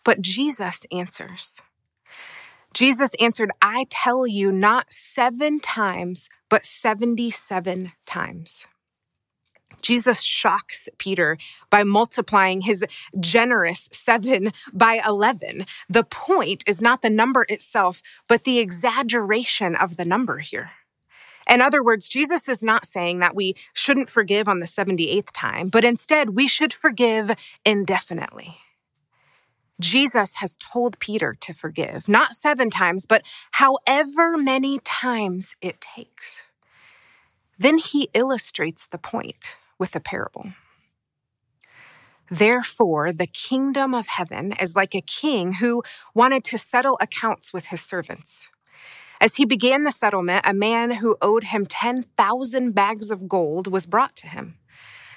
but 0.03 0.21
Jesus 0.21 0.81
answers. 0.91 1.61
Jesus 2.73 3.09
answered, 3.19 3.51
I 3.61 3.85
tell 3.89 4.27
you, 4.27 4.51
not 4.51 4.91
seven 4.91 5.59
times, 5.59 6.29
but 6.49 6.65
77 6.65 7.91
times. 8.05 8.67
Jesus 9.81 10.21
shocks 10.21 10.89
Peter 10.97 11.38
by 11.69 11.83
multiplying 11.83 12.61
his 12.61 12.85
generous 13.19 13.88
seven 13.91 14.51
by 14.73 15.01
11. 15.07 15.65
The 15.89 16.03
point 16.03 16.63
is 16.67 16.81
not 16.81 17.01
the 17.01 17.09
number 17.09 17.45
itself, 17.49 18.01
but 18.27 18.43
the 18.43 18.59
exaggeration 18.59 19.75
of 19.75 19.97
the 19.97 20.05
number 20.05 20.39
here. 20.39 20.71
In 21.49 21.61
other 21.61 21.83
words, 21.83 22.07
Jesus 22.07 22.47
is 22.47 22.61
not 22.61 22.85
saying 22.85 23.19
that 23.19 23.35
we 23.35 23.55
shouldn't 23.73 24.09
forgive 24.09 24.47
on 24.47 24.59
the 24.59 24.67
78th 24.67 25.29
time, 25.33 25.69
but 25.69 25.83
instead 25.83 26.31
we 26.31 26.47
should 26.47 26.73
forgive 26.73 27.31
indefinitely. 27.65 28.57
Jesus 29.79 30.36
has 30.36 30.57
told 30.57 31.00
Peter 31.00 31.36
to 31.41 31.53
forgive, 31.53 32.07
not 32.07 32.36
seven 32.36 32.69
times, 32.69 33.05
but 33.05 33.24
however 33.51 34.38
many 34.38 34.79
times 34.79 35.55
it 35.62 35.79
takes. 35.79 36.43
Then 37.57 37.77
he 37.77 38.09
illustrates 38.13 38.88
the 38.88 38.98
point 38.98 39.57
with 39.77 39.95
a 39.95 40.00
parable. 40.00 40.53
Therefore, 42.29 43.12
the 43.12 43.27
kingdom 43.27 43.93
of 43.93 44.07
heaven 44.07 44.53
is 44.62 44.75
like 44.75 44.93
a 44.93 45.01
king 45.01 45.53
who 45.53 45.83
wanted 46.13 46.43
to 46.45 46.57
settle 46.57 46.98
accounts 47.01 47.53
with 47.53 47.67
his 47.67 47.81
servants. 47.81 48.50
As 49.19 49.36
he 49.36 49.45
began 49.45 49.83
the 49.83 49.91
settlement, 49.91 50.45
a 50.48 50.53
man 50.53 50.91
who 50.91 51.17
owed 51.21 51.45
him 51.45 51.65
10,000 51.65 52.71
bags 52.71 53.12
of 53.12 53.27
gold 53.27 53.67
was 53.67 53.86
brought 53.86 54.15
to 54.17 54.27
him. 54.27 54.57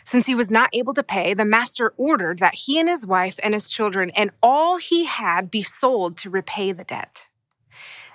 Since 0.05 0.27
he 0.27 0.35
was 0.35 0.51
not 0.51 0.71
able 0.73 0.95
to 0.95 1.03
pay, 1.03 1.35
the 1.35 1.45
master 1.45 1.93
ordered 1.97 2.39
that 2.39 2.55
he 2.55 2.79
and 2.79 2.89
his 2.89 3.07
wife 3.07 3.39
and 3.43 3.55
his 3.55 3.71
children 3.71 4.11
and 4.11 4.31
all 4.43 4.77
he 4.77 5.05
had 5.05 5.51
be 5.51 5.63
sold 5.63 6.17
to 6.19 6.31
repay 6.31 6.73
the 6.73 6.85
debt. 6.85 7.29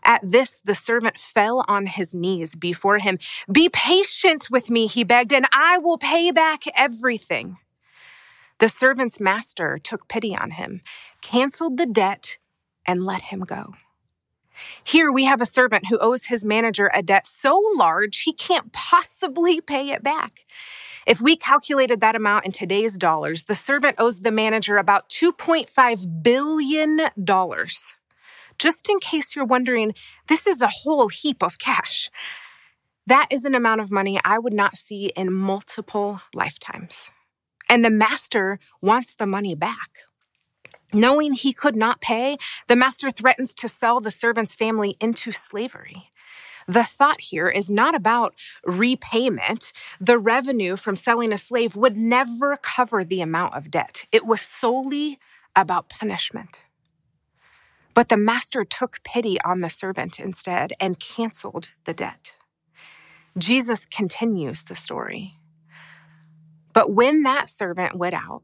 At 0.03 0.21
this, 0.23 0.61
the 0.63 0.75
servant 0.75 1.17
fell 1.17 1.65
on 1.67 1.85
his 1.85 2.15
knees 2.15 2.55
before 2.55 2.99
him. 2.99 3.19
Be 3.51 3.67
patient 3.67 4.49
with 4.49 4.69
me, 4.69 4.87
he 4.87 5.03
begged, 5.03 5.33
and 5.33 5.47
I 5.51 5.77
will 5.77 5.97
pay 5.97 6.31
back 6.31 6.63
everything. 6.75 7.57
The 8.59 8.69
servant's 8.69 9.19
master 9.19 9.77
took 9.77 10.07
pity 10.07 10.35
on 10.35 10.51
him, 10.51 10.81
canceled 11.21 11.77
the 11.77 11.85
debt, 11.85 12.37
and 12.85 13.05
let 13.05 13.23
him 13.23 13.41
go. 13.41 13.73
Here 14.83 15.11
we 15.11 15.25
have 15.25 15.41
a 15.41 15.45
servant 15.45 15.87
who 15.87 15.97
owes 15.99 16.25
his 16.25 16.45
manager 16.45 16.89
a 16.93 17.01
debt 17.01 17.27
so 17.27 17.61
large 17.75 18.21
he 18.21 18.33
can't 18.33 18.71
possibly 18.71 19.61
pay 19.61 19.89
it 19.89 20.03
back. 20.03 20.45
If 21.05 21.21
we 21.21 21.37
calculated 21.37 22.01
that 22.01 22.15
amount 22.15 22.45
in 22.45 22.51
today's 22.51 22.97
dollars, 22.97 23.43
the 23.43 23.55
servant 23.55 23.95
owes 23.97 24.19
the 24.19 24.31
manager 24.31 24.77
about 24.77 25.09
$2.5 25.09 26.23
billion. 26.23 26.99
Just 28.59 28.89
in 28.89 28.99
case 28.99 29.35
you're 29.35 29.45
wondering, 29.45 29.93
this 30.27 30.45
is 30.45 30.61
a 30.61 30.67
whole 30.67 31.07
heap 31.07 31.43
of 31.43 31.59
cash. 31.59 32.09
That 33.05 33.27
is 33.31 33.45
an 33.45 33.55
amount 33.55 33.79
of 33.79 33.89
money 33.89 34.19
I 34.25 34.37
would 34.37 34.53
not 34.53 34.75
see 34.75 35.13
in 35.15 35.31
multiple 35.31 36.19
lifetimes. 36.33 37.11
And 37.69 37.85
the 37.85 37.89
master 37.89 38.59
wants 38.81 39.15
the 39.15 39.25
money 39.25 39.55
back. 39.55 39.91
Knowing 40.93 41.33
he 41.33 41.53
could 41.53 41.75
not 41.75 42.01
pay, 42.01 42.37
the 42.67 42.75
master 42.75 43.11
threatens 43.11 43.53
to 43.53 43.67
sell 43.67 43.99
the 43.99 44.11
servant's 44.11 44.55
family 44.55 44.95
into 44.99 45.31
slavery. 45.31 46.09
The 46.67 46.83
thought 46.83 47.21
here 47.21 47.47
is 47.47 47.69
not 47.69 47.95
about 47.95 48.35
repayment. 48.65 49.71
The 50.01 50.17
revenue 50.17 50.75
from 50.75 50.95
selling 50.95 51.31
a 51.31 51.37
slave 51.37 51.75
would 51.75 51.95
never 51.95 52.57
cover 52.57 53.03
the 53.03 53.21
amount 53.21 53.55
of 53.55 53.71
debt, 53.71 54.05
it 54.11 54.25
was 54.25 54.41
solely 54.41 55.19
about 55.55 55.89
punishment. 55.89 56.63
But 57.93 58.09
the 58.09 58.17
master 58.17 58.63
took 58.63 59.01
pity 59.03 59.41
on 59.41 59.61
the 59.61 59.69
servant 59.69 60.19
instead 60.19 60.71
and 60.79 60.99
canceled 60.99 61.69
the 61.85 61.95
debt. 61.95 62.37
Jesus 63.37 63.87
continues 63.87 64.63
the 64.63 64.75
story. 64.75 65.37
But 66.73 66.91
when 66.91 67.23
that 67.23 67.49
servant 67.49 67.95
went 67.95 68.13
out, 68.13 68.43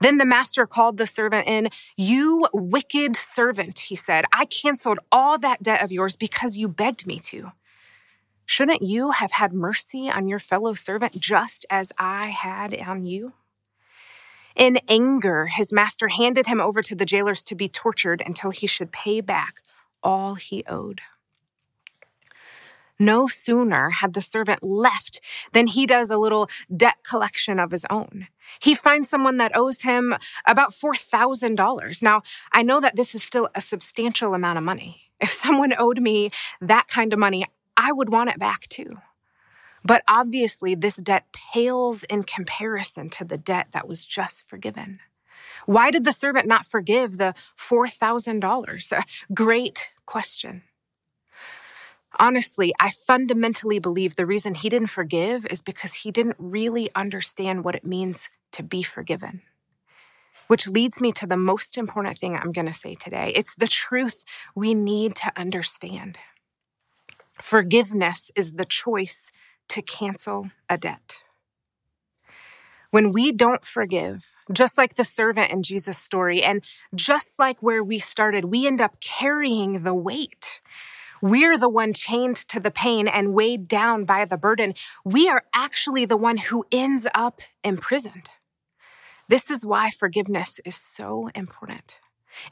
Then 0.00 0.18
the 0.18 0.24
master 0.24 0.66
called 0.66 0.96
the 0.96 1.06
servant 1.06 1.46
in. 1.46 1.68
You 1.96 2.48
wicked 2.52 3.16
servant, 3.16 3.78
he 3.78 3.96
said, 3.96 4.24
I 4.32 4.44
canceled 4.44 4.98
all 5.10 5.38
that 5.38 5.62
debt 5.62 5.82
of 5.82 5.92
yours 5.92 6.16
because 6.16 6.56
you 6.56 6.68
begged 6.68 7.06
me 7.06 7.18
to. 7.20 7.52
Shouldn't 8.46 8.82
you 8.82 9.12
have 9.12 9.32
had 9.32 9.52
mercy 9.52 10.10
on 10.10 10.26
your 10.26 10.40
fellow 10.40 10.74
servant 10.74 11.20
just 11.20 11.64
as 11.70 11.92
I 11.98 12.26
had 12.26 12.76
on 12.80 13.04
you? 13.04 13.32
In 14.56 14.80
anger, 14.88 15.46
his 15.46 15.72
master 15.72 16.08
handed 16.08 16.48
him 16.48 16.60
over 16.60 16.82
to 16.82 16.94
the 16.96 17.04
jailers 17.04 17.44
to 17.44 17.54
be 17.54 17.68
tortured 17.68 18.22
until 18.26 18.50
he 18.50 18.66
should 18.66 18.90
pay 18.90 19.20
back 19.20 19.60
all 20.02 20.34
he 20.34 20.64
owed. 20.66 21.00
No 23.00 23.26
sooner 23.26 23.90
had 23.90 24.12
the 24.12 24.20
servant 24.20 24.62
left 24.62 25.22
than 25.52 25.66
he 25.66 25.86
does 25.86 26.10
a 26.10 26.18
little 26.18 26.48
debt 26.74 26.98
collection 27.02 27.58
of 27.58 27.70
his 27.70 27.86
own. 27.88 28.28
He 28.60 28.74
finds 28.74 29.08
someone 29.08 29.38
that 29.38 29.56
owes 29.56 29.82
him 29.82 30.14
about 30.46 30.72
$4,000. 30.72 32.02
Now, 32.02 32.22
I 32.52 32.62
know 32.62 32.78
that 32.80 32.96
this 32.96 33.14
is 33.14 33.22
still 33.22 33.48
a 33.54 33.60
substantial 33.60 34.34
amount 34.34 34.58
of 34.58 34.64
money. 34.64 35.10
If 35.18 35.30
someone 35.30 35.72
owed 35.78 36.00
me 36.00 36.30
that 36.60 36.88
kind 36.88 37.12
of 37.12 37.18
money, 37.18 37.46
I 37.76 37.90
would 37.90 38.10
want 38.10 38.30
it 38.30 38.38
back 38.38 38.68
too. 38.68 38.98
But 39.82 40.02
obviously, 40.06 40.74
this 40.74 40.96
debt 40.96 41.24
pales 41.32 42.04
in 42.04 42.24
comparison 42.24 43.08
to 43.10 43.24
the 43.24 43.38
debt 43.38 43.68
that 43.72 43.88
was 43.88 44.04
just 44.04 44.46
forgiven. 44.46 45.00
Why 45.64 45.90
did 45.90 46.04
the 46.04 46.12
servant 46.12 46.46
not 46.46 46.66
forgive 46.66 47.16
the 47.16 47.34
$4,000? 47.58 49.02
Great 49.32 49.90
question. 50.04 50.62
Honestly, 52.18 52.74
I 52.80 52.90
fundamentally 52.90 53.78
believe 53.78 54.16
the 54.16 54.26
reason 54.26 54.54
he 54.54 54.68
didn't 54.68 54.88
forgive 54.88 55.46
is 55.46 55.62
because 55.62 55.94
he 55.94 56.10
didn't 56.10 56.36
really 56.38 56.90
understand 56.94 57.64
what 57.64 57.74
it 57.74 57.86
means 57.86 58.30
to 58.52 58.62
be 58.62 58.82
forgiven. 58.82 59.42
Which 60.48 60.66
leads 60.66 61.00
me 61.00 61.12
to 61.12 61.26
the 61.26 61.36
most 61.36 61.78
important 61.78 62.18
thing 62.18 62.34
I'm 62.34 62.50
going 62.50 62.66
to 62.66 62.72
say 62.72 62.96
today. 62.96 63.32
It's 63.36 63.54
the 63.54 63.68
truth 63.68 64.24
we 64.56 64.74
need 64.74 65.14
to 65.16 65.32
understand. 65.36 66.18
Forgiveness 67.40 68.32
is 68.34 68.52
the 68.52 68.64
choice 68.64 69.30
to 69.68 69.80
cancel 69.80 70.50
a 70.68 70.76
debt. 70.76 71.22
When 72.90 73.12
we 73.12 73.30
don't 73.30 73.64
forgive, 73.64 74.34
just 74.52 74.76
like 74.76 74.96
the 74.96 75.04
servant 75.04 75.52
in 75.52 75.62
Jesus' 75.62 75.96
story, 75.96 76.42
and 76.42 76.64
just 76.92 77.38
like 77.38 77.62
where 77.62 77.84
we 77.84 78.00
started, 78.00 78.46
we 78.46 78.66
end 78.66 78.80
up 78.80 79.00
carrying 79.00 79.84
the 79.84 79.94
weight. 79.94 80.60
We're 81.22 81.58
the 81.58 81.68
one 81.68 81.92
chained 81.92 82.36
to 82.48 82.60
the 82.60 82.70
pain 82.70 83.06
and 83.06 83.34
weighed 83.34 83.68
down 83.68 84.04
by 84.04 84.24
the 84.24 84.38
burden. 84.38 84.74
We 85.04 85.28
are 85.28 85.44
actually 85.54 86.06
the 86.06 86.16
one 86.16 86.38
who 86.38 86.64
ends 86.72 87.06
up 87.14 87.40
imprisoned. 87.62 88.30
This 89.28 89.50
is 89.50 89.64
why 89.64 89.90
forgiveness 89.90 90.60
is 90.64 90.76
so 90.76 91.28
important. 91.34 92.00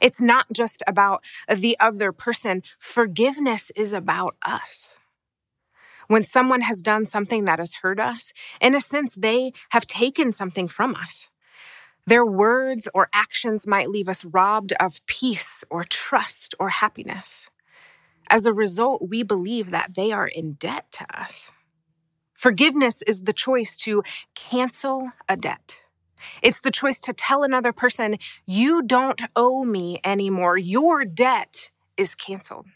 It's 0.01 0.21
not 0.21 0.45
just 0.53 0.83
about 0.87 1.23
the 1.47 1.75
other 1.79 2.11
person, 2.11 2.63
forgiveness 2.77 3.71
is 3.75 3.91
about 3.91 4.35
us. 4.43 4.97
When 6.07 6.23
someone 6.23 6.61
has 6.61 6.81
done 6.81 7.05
something 7.05 7.45
that 7.45 7.59
has 7.59 7.75
hurt 7.75 7.99
us, 7.99 8.33
in 8.61 8.75
a 8.75 8.81
sense, 8.81 9.15
they 9.15 9.53
have 9.69 9.85
taken 9.87 10.31
something 10.31 10.67
from 10.67 10.95
us. 10.95 11.29
Their 12.07 12.25
words 12.25 12.87
or 12.93 13.09
actions 13.13 13.67
might 13.67 13.89
leave 13.89 14.09
us 14.09 14.25
robbed 14.25 14.73
of 14.79 15.05
peace 15.05 15.63
or 15.69 15.83
trust 15.83 16.55
or 16.59 16.69
happiness. 16.69 17.49
As 18.29 18.45
a 18.45 18.53
result, 18.53 19.09
we 19.09 19.23
believe 19.23 19.71
that 19.71 19.95
they 19.95 20.11
are 20.11 20.27
in 20.27 20.53
debt 20.53 20.91
to 20.93 21.19
us. 21.19 21.51
Forgiveness 22.33 23.01
is 23.01 23.21
the 23.21 23.33
choice 23.33 23.75
to 23.77 24.03
cancel 24.35 25.11
a 25.27 25.35
debt. 25.35 25.81
It's 26.41 26.61
the 26.61 26.71
choice 26.71 26.99
to 27.01 27.13
tell 27.13 27.43
another 27.43 27.73
person, 27.73 28.17
you 28.45 28.81
don't 28.81 29.21
owe 29.35 29.63
me 29.63 29.99
anymore. 30.03 30.57
Your 30.57 31.05
debt 31.05 31.71
is 31.97 32.15
canceled. 32.15 32.67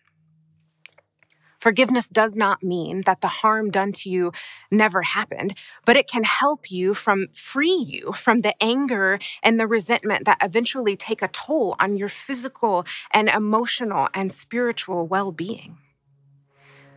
Forgiveness 1.63 2.09
does 2.09 2.35
not 2.35 2.61
mean 2.61 3.03
that 3.05 3.21
the 3.21 3.29
harm 3.29 3.71
done 3.71 3.93
to 3.93 4.09
you 4.09 4.33
never 4.69 5.01
happened, 5.01 5.57
but 5.85 5.95
it 5.95 6.09
can 6.09 6.25
help 6.25 6.69
you 6.69 6.93
from 6.93 7.27
free 7.33 7.85
you 7.87 8.11
from 8.11 8.41
the 8.41 8.53
anger 8.61 9.17
and 9.41 9.57
the 9.57 9.65
resentment 9.65 10.25
that 10.25 10.39
eventually 10.41 10.97
take 10.97 11.21
a 11.21 11.29
toll 11.29 11.77
on 11.79 11.95
your 11.95 12.09
physical 12.09 12.85
and 13.11 13.29
emotional 13.29 14.09
and 14.13 14.33
spiritual 14.33 15.07
well 15.07 15.31
being. 15.31 15.77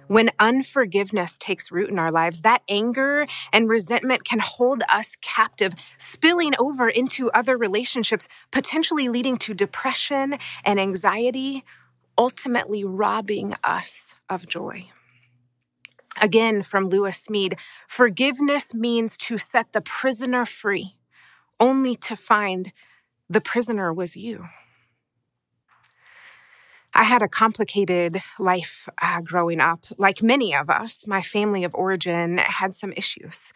When 0.09 0.31
unforgiveness 0.41 1.39
takes 1.39 1.71
root 1.71 1.89
in 1.89 2.01
our 2.01 2.11
lives, 2.11 2.41
that 2.41 2.63
anger 2.69 3.27
and 3.53 3.69
resentment 3.69 4.25
can 4.25 4.41
hold 4.41 4.83
us 4.93 5.15
captive, 5.21 5.75
spilling 5.97 6.55
over 6.59 6.89
into 6.89 7.31
other 7.31 7.57
relationships, 7.57 8.29
potentially 8.51 9.09
leading 9.09 9.37
to 9.39 9.55
depression 9.55 10.39
and 10.65 10.81
anxiety, 10.81 11.65
ultimately 12.19 12.85
robbing 12.85 13.55
us 13.65 14.15
of 14.29 14.47
joy. 14.49 14.91
Again, 16.21 16.63
from 16.63 16.89
Lewis 16.89 17.27
Smedes 17.29 17.61
forgiveness 17.87 18.73
means 18.73 19.17
to 19.19 19.37
set 19.37 19.73
the 19.73 19.81
prisoner 19.81 20.45
free, 20.45 20.97
only 21.61 21.95
to 21.97 22.17
find 22.17 22.73
the 23.29 23.41
prisoner 23.41 23.93
was 23.93 24.17
you. 24.17 24.47
I 26.95 27.03
had 27.03 27.21
a 27.21 27.29
complicated 27.29 28.23
life 28.39 28.89
uh, 29.03 29.21
growing 29.21 29.61
up. 29.61 29.85
Like 29.99 30.23
many 30.23 30.55
of 30.55 30.71
us, 30.71 31.07
my 31.07 31.21
family 31.21 31.63
of 31.63 31.75
origin 31.75 32.39
had 32.39 32.75
some 32.75 32.93
issues. 32.93 33.53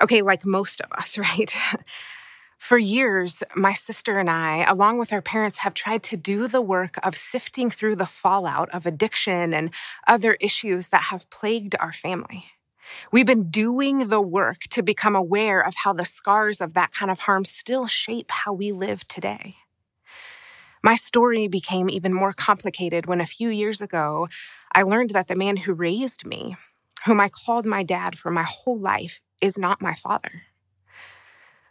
Okay, 0.00 0.22
like 0.22 0.46
most 0.46 0.80
of 0.80 0.90
us, 0.92 1.18
right? 1.26 1.54
For 2.62 2.78
years, 2.78 3.42
my 3.56 3.72
sister 3.72 4.20
and 4.20 4.30
I, 4.30 4.62
along 4.62 4.98
with 4.98 5.12
our 5.12 5.20
parents, 5.20 5.58
have 5.58 5.74
tried 5.74 6.04
to 6.04 6.16
do 6.16 6.46
the 6.46 6.62
work 6.62 6.94
of 7.04 7.16
sifting 7.16 7.72
through 7.72 7.96
the 7.96 8.06
fallout 8.06 8.70
of 8.70 8.86
addiction 8.86 9.52
and 9.52 9.74
other 10.06 10.34
issues 10.34 10.86
that 10.88 11.06
have 11.10 11.28
plagued 11.28 11.74
our 11.80 11.92
family. 11.92 12.44
We've 13.10 13.26
been 13.26 13.50
doing 13.50 14.06
the 14.06 14.20
work 14.20 14.60
to 14.70 14.80
become 14.80 15.16
aware 15.16 15.60
of 15.60 15.74
how 15.82 15.92
the 15.92 16.04
scars 16.04 16.60
of 16.60 16.74
that 16.74 16.92
kind 16.92 17.10
of 17.10 17.18
harm 17.18 17.44
still 17.44 17.88
shape 17.88 18.30
how 18.30 18.52
we 18.52 18.70
live 18.70 19.08
today. 19.08 19.56
My 20.84 20.94
story 20.94 21.48
became 21.48 21.90
even 21.90 22.14
more 22.14 22.32
complicated 22.32 23.06
when 23.06 23.20
a 23.20 23.26
few 23.26 23.48
years 23.48 23.82
ago 23.82 24.28
I 24.72 24.84
learned 24.84 25.10
that 25.10 25.26
the 25.26 25.34
man 25.34 25.56
who 25.56 25.72
raised 25.72 26.24
me, 26.24 26.56
whom 27.06 27.20
I 27.20 27.28
called 27.28 27.66
my 27.66 27.82
dad 27.82 28.16
for 28.16 28.30
my 28.30 28.44
whole 28.44 28.78
life, 28.78 29.20
is 29.40 29.58
not 29.58 29.82
my 29.82 29.96
father. 29.96 30.42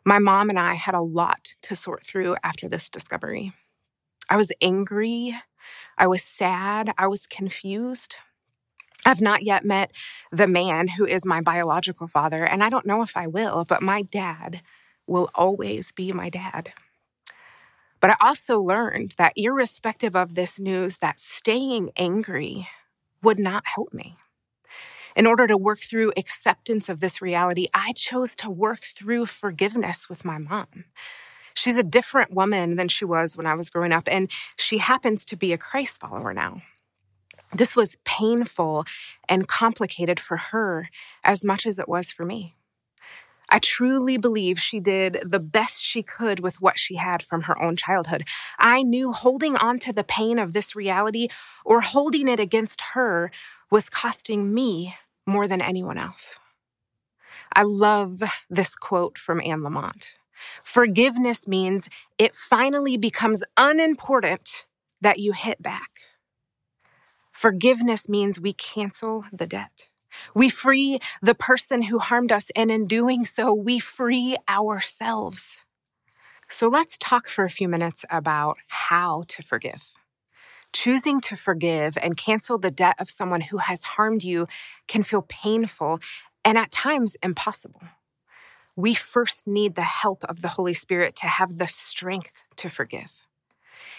My 0.04 0.20
mom 0.20 0.50
and 0.50 0.58
I 0.58 0.74
had 0.74 0.96
a 0.96 1.02
lot 1.02 1.56
to 1.64 1.76
sort 1.76 2.06
through 2.06 2.36
after 2.44 2.68
this 2.68 2.90
discovery. 2.90 3.54
I 4.30 4.38
was 4.38 4.52
angry. 4.62 5.36
I 5.98 6.08
was 6.08 6.24
sad. 6.24 6.92
I 6.98 7.08
was 7.08 7.28
confused. 7.28 8.18
I've 9.06 9.22
not 9.22 9.44
yet 9.44 9.66
met 9.66 9.92
the 10.32 10.48
man 10.48 10.88
who 10.88 11.06
is 11.06 11.26
my 11.26 11.42
biological 11.42 12.08
father, 12.08 12.46
and 12.46 12.64
I 12.64 12.70
don't 12.70 12.86
know 12.86 13.02
if 13.02 13.18
I 13.18 13.28
will, 13.28 13.66
but 13.68 13.82
my 13.82 14.02
dad 14.04 14.62
will 15.08 15.30
always 15.36 15.92
be 15.92 16.12
my 16.12 16.30
dad. 16.30 16.74
But 18.00 18.12
I 18.12 18.16
also 18.22 18.60
learned 18.60 19.16
that, 19.18 19.34
irrespective 19.36 20.16
of 20.16 20.34
this 20.34 20.60
news, 20.60 20.98
that 20.98 21.20
staying 21.20 21.92
angry 21.98 22.68
would 23.22 23.38
not 23.40 23.64
help 23.66 23.94
me. 23.94 24.18
In 25.16 25.26
order 25.26 25.48
to 25.48 25.58
work 25.58 25.82
through 25.82 26.14
acceptance 26.16 26.90
of 26.90 27.00
this 27.00 27.22
reality, 27.22 27.68
I 27.74 27.94
chose 27.94 28.36
to 28.38 28.50
work 28.50 28.82
through 28.84 29.26
forgiveness 29.26 30.10
with 30.10 30.24
my 30.24 30.38
mom. 30.38 30.86
She's 31.54 31.76
a 31.76 31.84
different 31.84 32.34
woman 32.34 32.76
than 32.76 32.88
she 32.88 33.06
was 33.06 33.36
when 33.36 33.46
I 33.46 33.56
was 33.56 33.70
growing 33.70 33.92
up, 33.92 34.08
and 34.10 34.32
she 34.56 34.78
happens 34.78 35.26
to 35.26 35.36
be 35.36 35.52
a 35.52 35.58
Christ 35.58 36.00
follower 36.00 36.34
now. 36.34 36.62
This 37.54 37.76
was 37.76 37.98
painful 38.06 38.86
and 39.28 39.48
complicated 39.48 40.20
for 40.20 40.38
her 40.38 40.90
as 41.24 41.44
much 41.44 41.66
as 41.66 41.78
it 41.78 41.90
was 41.90 42.12
for 42.12 42.26
me. 42.26 42.56
I 43.50 43.60
truly 43.60 44.16
believe 44.16 44.60
she 44.60 44.80
did 44.80 45.20
the 45.26 45.40
best 45.40 45.84
she 45.84 46.02
could 46.02 46.40
with 46.40 46.62
what 46.62 46.80
she 46.80 46.96
had 46.96 47.22
from 47.22 47.44
her 47.44 47.62
own 47.62 47.76
childhood. 47.76 48.24
I 48.58 48.82
knew 48.82 49.12
holding 49.12 49.58
on 49.58 49.78
to 49.80 49.92
the 49.92 50.06
pain 50.06 50.40
of 50.40 50.54
this 50.54 50.74
reality 50.74 51.28
or 51.66 51.82
holding 51.82 52.30
it 52.30 52.40
against 52.40 52.82
her 52.94 53.30
was 53.72 53.90
costing 53.90 54.54
me 54.54 54.96
more 55.26 55.48
than 55.48 55.62
anyone 55.62 55.98
else. 55.98 56.38
I 57.56 57.64
love 57.64 58.22
this 58.50 58.76
quote 58.76 59.18
from 59.18 59.42
Anne 59.44 59.62
Lamott. 59.62 60.16
Forgiveness 60.64 61.48
means 61.48 61.90
it 62.18 62.34
finally 62.34 62.98
becomes 62.98 63.44
unimportant 63.58 64.66
that 65.00 65.20
you 65.20 65.34
hit 65.34 65.62
back. 65.62 66.02
Forgiveness 67.32 68.10
means 68.10 68.40
we 68.40 68.54
cancel 68.54 69.26
the 69.32 69.48
debt. 69.48 69.90
We 70.36 70.50
free 70.50 71.00
the 71.22 71.36
person 71.36 71.84
who 71.84 72.00
harmed 72.00 72.32
us, 72.32 72.52
and 72.56 72.70
in 72.70 72.86
doing 72.86 73.24
so, 73.24 73.54
we 73.54 73.80
free 73.80 74.36
ourselves. 74.50 75.62
So 76.50 76.68
let's 76.68 76.98
talk 76.98 77.30
for 77.30 77.46
a 77.46 77.50
few 77.50 77.70
minutes 77.70 78.04
about 78.10 78.58
how 78.68 79.24
to 79.30 79.42
forgive. 79.42 79.94
Choosing 80.74 81.22
to 81.22 81.36
forgive 81.36 81.98
and 81.98 82.18
cancel 82.18 82.58
the 82.58 82.72
debt 82.72 82.96
of 83.00 83.10
someone 83.10 83.42
who 83.42 83.58
has 83.58 83.84
harmed 83.84 84.24
you 84.24 84.48
can 84.88 85.04
feel 85.04 85.26
painful 85.28 86.00
and 86.44 86.58
at 86.58 86.72
times 86.72 87.18
impossible. 87.22 87.82
We 88.76 88.94
first 88.94 89.48
need 89.48 89.76
the 89.76 89.82
help 89.82 90.24
of 90.24 90.42
the 90.42 90.48
Holy 90.50 90.74
Spirit 90.74 91.16
to 91.18 91.28
have 91.28 91.58
the 91.58 91.68
strength 91.68 92.44
to 92.56 92.70
forgive. 92.70 93.28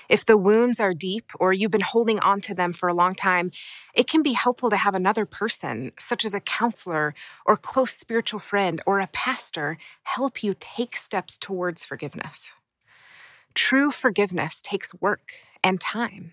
If 0.09 0.25
the 0.25 0.37
wounds 0.37 0.81
are 0.81 0.95
deep 0.95 1.33
or 1.39 1.53
you've 1.53 1.71
been 1.71 1.81
holding 1.81 2.21
on 2.21 2.41
to 2.43 2.55
them 2.55 2.73
for 2.73 2.89
a 2.89 2.95
long 2.95 3.15
time, 3.15 3.51
it 3.95 4.09
can 4.09 4.23
be 4.23 4.33
helpful 4.33 4.71
to 4.71 4.77
have 4.77 4.95
another 4.95 5.25
person, 5.25 5.93
such 5.99 6.25
as 6.25 6.35
a 6.35 6.41
counselor 6.41 7.15
or 7.47 7.57
close 7.57 7.93
spiritual 7.93 8.41
friend 8.41 8.83
or 8.87 9.01
a 9.01 9.07
pastor, 9.07 9.79
help 10.03 10.43
you 10.43 10.55
take 10.59 10.97
steps 10.97 11.39
towards 11.39 11.85
forgiveness. 11.85 12.53
True 13.55 13.91
forgiveness 13.91 14.61
takes 14.63 14.95
work 14.95 15.33
and 15.63 15.81
time. 15.81 16.33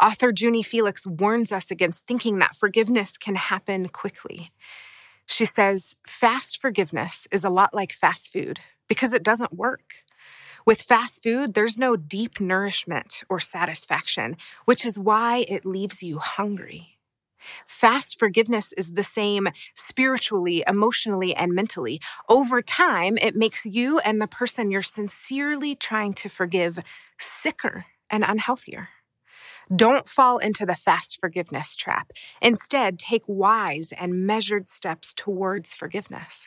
Author 0.00 0.32
Junie 0.36 0.62
Felix 0.62 1.06
warns 1.06 1.52
us 1.52 1.70
against 1.70 2.06
thinking 2.06 2.38
that 2.38 2.56
forgiveness 2.56 3.16
can 3.16 3.34
happen 3.34 3.88
quickly. 3.88 4.52
She 5.26 5.44
says, 5.44 5.96
fast 6.06 6.60
forgiveness 6.60 7.26
is 7.30 7.44
a 7.44 7.50
lot 7.50 7.74
like 7.74 7.92
fast 7.92 8.32
food 8.32 8.60
because 8.88 9.12
it 9.12 9.22
doesn't 9.22 9.52
work. 9.52 10.04
With 10.64 10.82
fast 10.82 11.22
food, 11.22 11.54
there's 11.54 11.78
no 11.78 11.96
deep 11.96 12.40
nourishment 12.40 13.22
or 13.28 13.40
satisfaction, 13.40 14.36
which 14.64 14.84
is 14.84 14.98
why 14.98 15.44
it 15.48 15.64
leaves 15.64 16.02
you 16.02 16.18
hungry. 16.18 16.98
Fast 17.64 18.18
forgiveness 18.18 18.72
is 18.72 18.92
the 18.92 19.02
same 19.02 19.48
spiritually, 19.74 20.64
emotionally, 20.66 21.34
and 21.34 21.52
mentally. 21.52 22.00
Over 22.28 22.62
time, 22.62 23.16
it 23.18 23.36
makes 23.36 23.64
you 23.64 23.98
and 24.00 24.20
the 24.20 24.26
person 24.26 24.70
you're 24.70 24.82
sincerely 24.82 25.74
trying 25.74 26.14
to 26.14 26.28
forgive 26.28 26.80
sicker 27.18 27.86
and 28.10 28.24
unhealthier. 28.24 28.88
Don't 29.74 30.06
fall 30.06 30.38
into 30.38 30.64
the 30.64 30.76
fast 30.76 31.18
forgiveness 31.20 31.74
trap. 31.74 32.12
Instead, 32.40 32.98
take 32.98 33.24
wise 33.26 33.92
and 33.98 34.26
measured 34.26 34.68
steps 34.68 35.12
towards 35.12 35.74
forgiveness. 35.74 36.46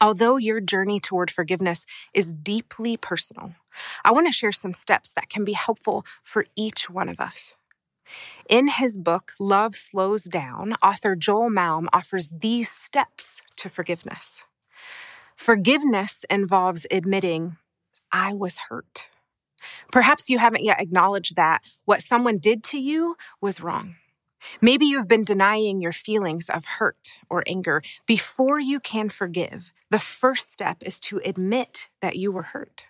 Although 0.00 0.36
your 0.36 0.60
journey 0.60 1.00
toward 1.00 1.30
forgiveness 1.30 1.86
is 2.12 2.32
deeply 2.32 2.96
personal, 2.96 3.54
I 4.04 4.12
want 4.12 4.26
to 4.26 4.32
share 4.32 4.52
some 4.52 4.74
steps 4.74 5.12
that 5.14 5.30
can 5.30 5.44
be 5.44 5.52
helpful 5.52 6.04
for 6.22 6.46
each 6.56 6.90
one 6.90 7.08
of 7.08 7.20
us. 7.20 7.54
In 8.48 8.68
his 8.68 8.98
book, 8.98 9.32
Love 9.38 9.74
Slows 9.74 10.24
Down, 10.24 10.74
author 10.82 11.16
Joel 11.16 11.48
Malm 11.48 11.86
offers 11.92 12.28
these 12.28 12.70
steps 12.70 13.40
to 13.56 13.70
forgiveness. 13.70 14.44
Forgiveness 15.36 16.24
involves 16.28 16.86
admitting, 16.90 17.56
I 18.12 18.34
was 18.34 18.58
hurt. 18.68 19.08
Perhaps 19.92 20.28
you 20.28 20.38
haven't 20.38 20.64
yet 20.64 20.80
acknowledged 20.80 21.36
that 21.36 21.64
what 21.84 22.02
someone 22.02 22.38
did 22.38 22.62
to 22.64 22.78
you 22.78 23.16
was 23.40 23.60
wrong. 23.60 23.96
Maybe 24.60 24.86
you've 24.86 25.08
been 25.08 25.24
denying 25.24 25.80
your 25.80 25.92
feelings 25.92 26.48
of 26.48 26.64
hurt 26.64 27.18
or 27.30 27.42
anger. 27.46 27.82
Before 28.06 28.58
you 28.58 28.78
can 28.80 29.08
forgive, 29.08 29.72
the 29.90 29.98
first 29.98 30.52
step 30.52 30.78
is 30.82 31.00
to 31.00 31.20
admit 31.24 31.88
that 32.02 32.16
you 32.16 32.30
were 32.30 32.42
hurt. 32.42 32.86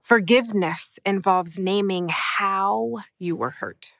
Forgiveness 0.00 0.98
involves 1.04 1.58
naming 1.58 2.08
how 2.10 2.98
you 3.18 3.36
were 3.36 3.50
hurt. 3.50 3.94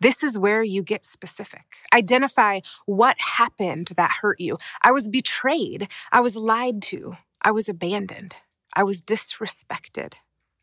This 0.00 0.22
is 0.22 0.38
where 0.38 0.62
you 0.62 0.82
get 0.82 1.04
specific. 1.04 1.64
Identify 1.92 2.60
what 2.86 3.16
happened 3.18 3.92
that 3.96 4.16
hurt 4.22 4.40
you. 4.40 4.56
I 4.82 4.92
was 4.92 5.08
betrayed. 5.08 5.88
I 6.10 6.20
was 6.20 6.36
lied 6.36 6.80
to. 6.82 7.16
I 7.42 7.50
was 7.50 7.68
abandoned. 7.68 8.34
I 8.74 8.84
was 8.84 9.02
disrespected. 9.02 10.14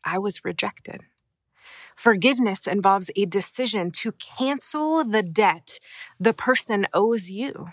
I 0.06 0.18
was 0.18 0.44
rejected. 0.44 1.02
Forgiveness 1.94 2.66
involves 2.66 3.10
a 3.16 3.26
decision 3.26 3.90
to 3.90 4.12
cancel 4.12 5.04
the 5.04 5.22
debt 5.22 5.78
the 6.20 6.32
person 6.32 6.86
owes 6.94 7.30
you. 7.30 7.70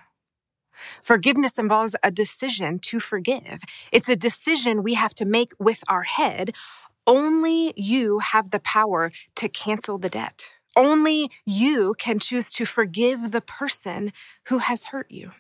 Forgiveness 1.02 1.58
involves 1.58 1.96
a 2.02 2.10
decision 2.10 2.80
to 2.80 3.00
forgive. 3.00 3.62
It's 3.92 4.10
a 4.10 4.16
decision 4.16 4.82
we 4.82 4.96
have 4.96 5.14
to 5.16 5.26
make 5.26 5.54
with 5.60 5.84
our 5.88 6.04
head. 6.04 6.56
Only 7.06 7.74
you 7.76 8.20
have 8.20 8.52
the 8.52 8.60
power 8.60 9.12
to 9.36 9.50
cancel 9.50 9.98
the 9.98 10.10
debt. 10.10 10.54
Only 10.76 11.30
you 11.46 11.94
can 12.00 12.18
choose 12.18 12.52
to 12.54 12.66
forgive 12.66 13.32
the 13.32 13.42
person 13.42 14.12
who 14.46 14.58
has 14.60 14.86
hurt 14.86 15.12
you. 15.12 15.32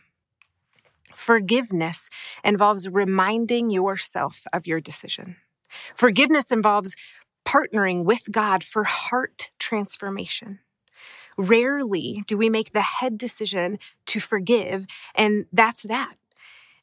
Forgiveness 1.15 2.09
involves 2.43 2.89
reminding 2.89 3.69
yourself 3.71 4.45
of 4.51 4.67
your 4.67 4.81
decision. 4.81 5.37
Forgiveness 5.95 6.51
involves 6.51 6.95
partnering 7.45 8.03
with 8.03 8.31
God 8.31 8.63
for 8.63 8.83
heart 8.83 9.51
transformation. 9.59 10.59
Rarely 11.37 12.23
do 12.27 12.37
we 12.37 12.49
make 12.49 12.71
the 12.71 12.81
head 12.81 13.17
decision 13.17 13.79
to 14.05 14.19
forgive, 14.19 14.85
and 15.15 15.45
that's 15.51 15.83
that. 15.83 16.15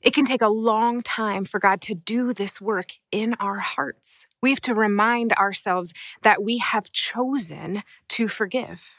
It 0.03 0.14
can 0.14 0.24
take 0.24 0.40
a 0.40 0.48
long 0.48 1.03
time 1.03 1.44
for 1.44 1.61
God 1.61 1.83
to 1.83 1.94
do 1.94 2.33
this 2.33 2.61
work 2.61 2.92
in 3.12 3.35
our 3.35 3.59
hearts. 3.59 4.26
We 4.40 4.50
have 4.50 4.61
to 4.62 4.74
remind 4.74 5.35
ourselves 5.35 5.92
that 6.22 6.42
we 6.42 6.59
have 6.59 6.90
chosen 6.90 7.83
to 8.09 8.26
forgive. 8.29 8.98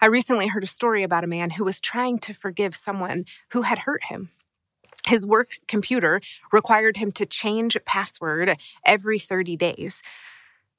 I 0.00 0.06
recently 0.06 0.48
heard 0.48 0.62
a 0.62 0.68
story 0.68 1.02
about 1.02 1.24
a 1.24 1.28
man 1.28 1.50
who 1.50 1.64
was 1.64 1.80
trying 1.80 2.18
to 2.20 2.34
forgive 2.34 2.74
someone 2.74 3.24
who 3.50 3.62
had 3.62 3.80
hurt 3.80 4.04
him. 4.04 4.30
His 5.06 5.26
work 5.26 5.58
computer 5.68 6.20
required 6.52 6.96
him 6.96 7.12
to 7.12 7.26
change 7.26 7.76
password 7.84 8.58
every 8.84 9.18
30 9.18 9.56
days. 9.56 10.02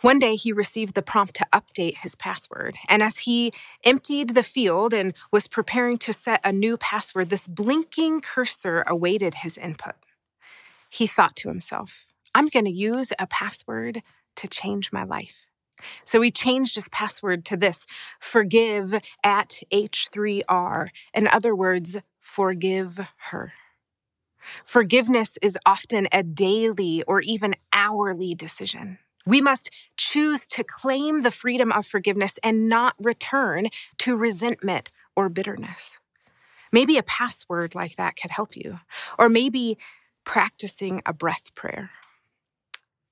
One 0.02 0.20
day 0.20 0.36
he 0.36 0.52
received 0.52 0.94
the 0.94 1.02
prompt 1.02 1.36
to 1.36 1.48
update 1.54 1.98
his 1.98 2.16
password, 2.16 2.76
and 2.90 3.02
as 3.02 3.20
he 3.20 3.54
emptied 3.84 4.32
the 4.32 4.44
field 4.44 4.94
and 4.94 5.14
was 5.32 5.48
preparing 5.48 5.98
to 6.00 6.14
set 6.14 6.42
a 6.44 6.52
new 6.52 6.76
password, 6.76 7.30
this 7.30 7.48
blinking 7.48 8.22
cursor 8.22 8.84
awaited 8.88 9.36
his 9.36 9.58
input. 9.58 9.96
He 10.90 11.08
thought 11.08 11.36
to 11.38 11.50
himself, 11.50 12.06
I'm 12.34 12.50
going 12.50 12.66
to 12.66 12.72
use 12.72 13.14
a 13.18 13.26
password 13.26 14.02
to 14.36 14.48
change 14.48 14.92
my 14.92 15.04
life. 15.04 15.48
So 16.04 16.22
he 16.22 16.32
changed 16.32 16.76
his 16.76 16.90
password 16.90 17.46
to 17.46 17.58
this 17.58 17.86
forgive 18.20 18.94
at 19.24 19.62
H3R. 19.72 20.90
In 21.14 21.28
other 21.28 21.56
words, 21.56 21.98
forgive 22.20 23.00
her. 23.30 23.54
Forgiveness 24.64 25.38
is 25.42 25.58
often 25.66 26.08
a 26.12 26.24
daily 26.24 27.04
or 27.04 27.22
even 27.22 27.56
hourly 27.74 28.36
decision. 28.36 29.00
We 29.26 29.42
must 29.42 29.72
choose 29.98 30.48
to 30.50 30.64
claim 30.64 31.22
the 31.22 31.32
freedom 31.32 31.72
of 31.72 31.86
forgiveness 31.86 32.38
and 32.44 32.70
not 32.70 32.96
return 33.00 33.68
to 34.00 34.16
resentment 34.16 34.92
or 35.16 35.30
bitterness. 35.30 35.98
Maybe 36.72 36.98
a 36.98 37.04
password 37.04 37.74
like 37.74 37.96
that 37.96 38.18
could 38.18 38.32
help 38.32 38.56
you, 38.56 38.80
or 39.18 39.30
maybe 39.30 39.78
practicing 40.26 41.02
a 41.06 41.14
breath 41.14 41.56
prayer. 41.56 41.92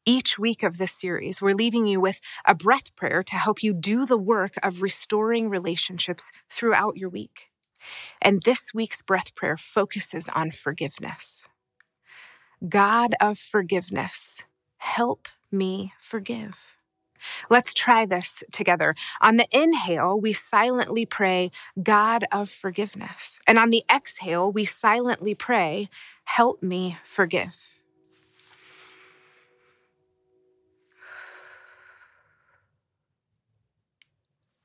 Each 0.06 0.38
week 0.38 0.64
of 0.64 0.78
this 0.78 0.92
series, 0.92 1.42
we're 1.42 1.56
leaving 1.56 1.86
you 1.86 2.02
with 2.02 2.20
a 2.46 2.54
breath 2.54 2.94
prayer 2.96 3.24
to 3.24 3.36
help 3.36 3.64
you 3.64 3.74
do 3.74 4.06
the 4.06 4.18
work 4.18 4.56
of 4.62 4.82
restoring 4.82 5.50
relationships 5.50 6.30
throughout 6.50 6.98
your 6.98 7.10
week. 7.10 7.53
And 8.22 8.44
this 8.44 8.74
week's 8.74 9.02
breath 9.02 9.36
prayer 9.36 9.58
focuses 9.58 10.30
on 10.30 10.52
forgiveness. 10.52 11.44
God 12.68 13.14
of 13.20 13.38
forgiveness, 13.38 14.44
help 14.78 15.28
me 15.52 15.94
forgive. 15.98 16.78
Let's 17.50 17.74
try 17.74 18.06
this 18.06 18.44
together. 18.52 18.96
On 19.22 19.38
the 19.38 19.48
inhale, 19.52 20.20
we 20.20 20.34
silently 20.34 21.06
pray, 21.06 21.52
God 21.82 22.26
of 22.32 22.50
forgiveness. 22.50 23.40
And 23.48 23.58
on 23.58 23.70
the 23.70 23.84
exhale, 23.90 24.52
we 24.52 24.66
silently 24.66 25.36
pray, 25.36 25.90
Help 26.26 26.64
me 26.64 26.98
forgive. 27.04 27.80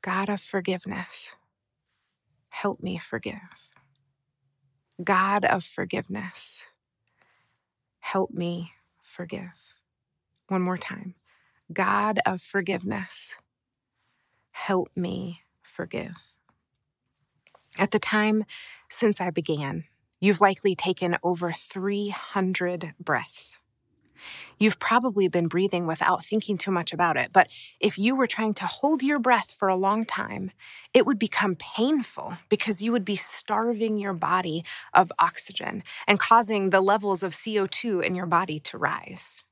God 0.01 0.29
of 0.31 0.41
forgiveness, 0.41 1.37
help 2.49 2.83
me 2.83 2.99
forgive. 2.99 3.73
God 5.03 5.45
of 5.45 5.65
forgiveness, 5.65 6.65
help 8.01 8.31
me 8.33 8.73
forgive. 9.03 9.81
One 10.49 10.63
more 10.63 10.79
time. 10.79 11.15
God 11.73 12.21
of 12.27 12.41
forgiveness, 12.41 13.37
help 14.51 14.91
me 14.97 15.43
forgive. 15.63 16.33
At 17.79 17.93
the 17.93 17.99
time 17.99 18.45
since 18.89 19.21
I 19.21 19.31
began, 19.31 19.85
you've 20.21 20.41
likely 20.41 20.75
taken 20.75 21.17
over 21.23 21.53
300 21.53 22.95
breaths. 22.99 23.61
You've 24.59 24.79
probably 24.79 25.29
been 25.29 25.49
breathing 25.49 25.87
without 25.87 26.25
thinking 26.25 26.59
too 26.59 26.71
much 26.71 26.93
about 26.93 27.17
it, 27.17 27.31
but 27.33 27.49
if 27.81 27.99
you 27.99 28.15
were 28.15 28.27
trying 28.27 28.55
to 28.55 28.67
hold 28.67 29.03
your 29.03 29.19
breath 29.19 29.51
for 29.51 29.69
a 29.69 29.77
long 29.77 30.05
time, 30.05 30.51
it 30.95 31.07
would 31.07 31.19
become 31.19 31.57
painful 31.57 32.35
because 32.49 32.83
you 32.83 32.93
would 32.93 33.05
be 33.05 33.17
starving 33.17 33.99
your 33.99 34.15
body 34.15 34.65
of 34.95 35.13
oxygen 35.19 35.83
and 36.07 36.19
causing 36.19 36.71
the 36.71 36.81
levels 36.81 37.23
of 37.23 37.33
CO2 37.33 38.05
in 38.05 38.15
your 38.15 38.27
body 38.27 38.59
to 38.61 38.79
rise. 38.79 39.45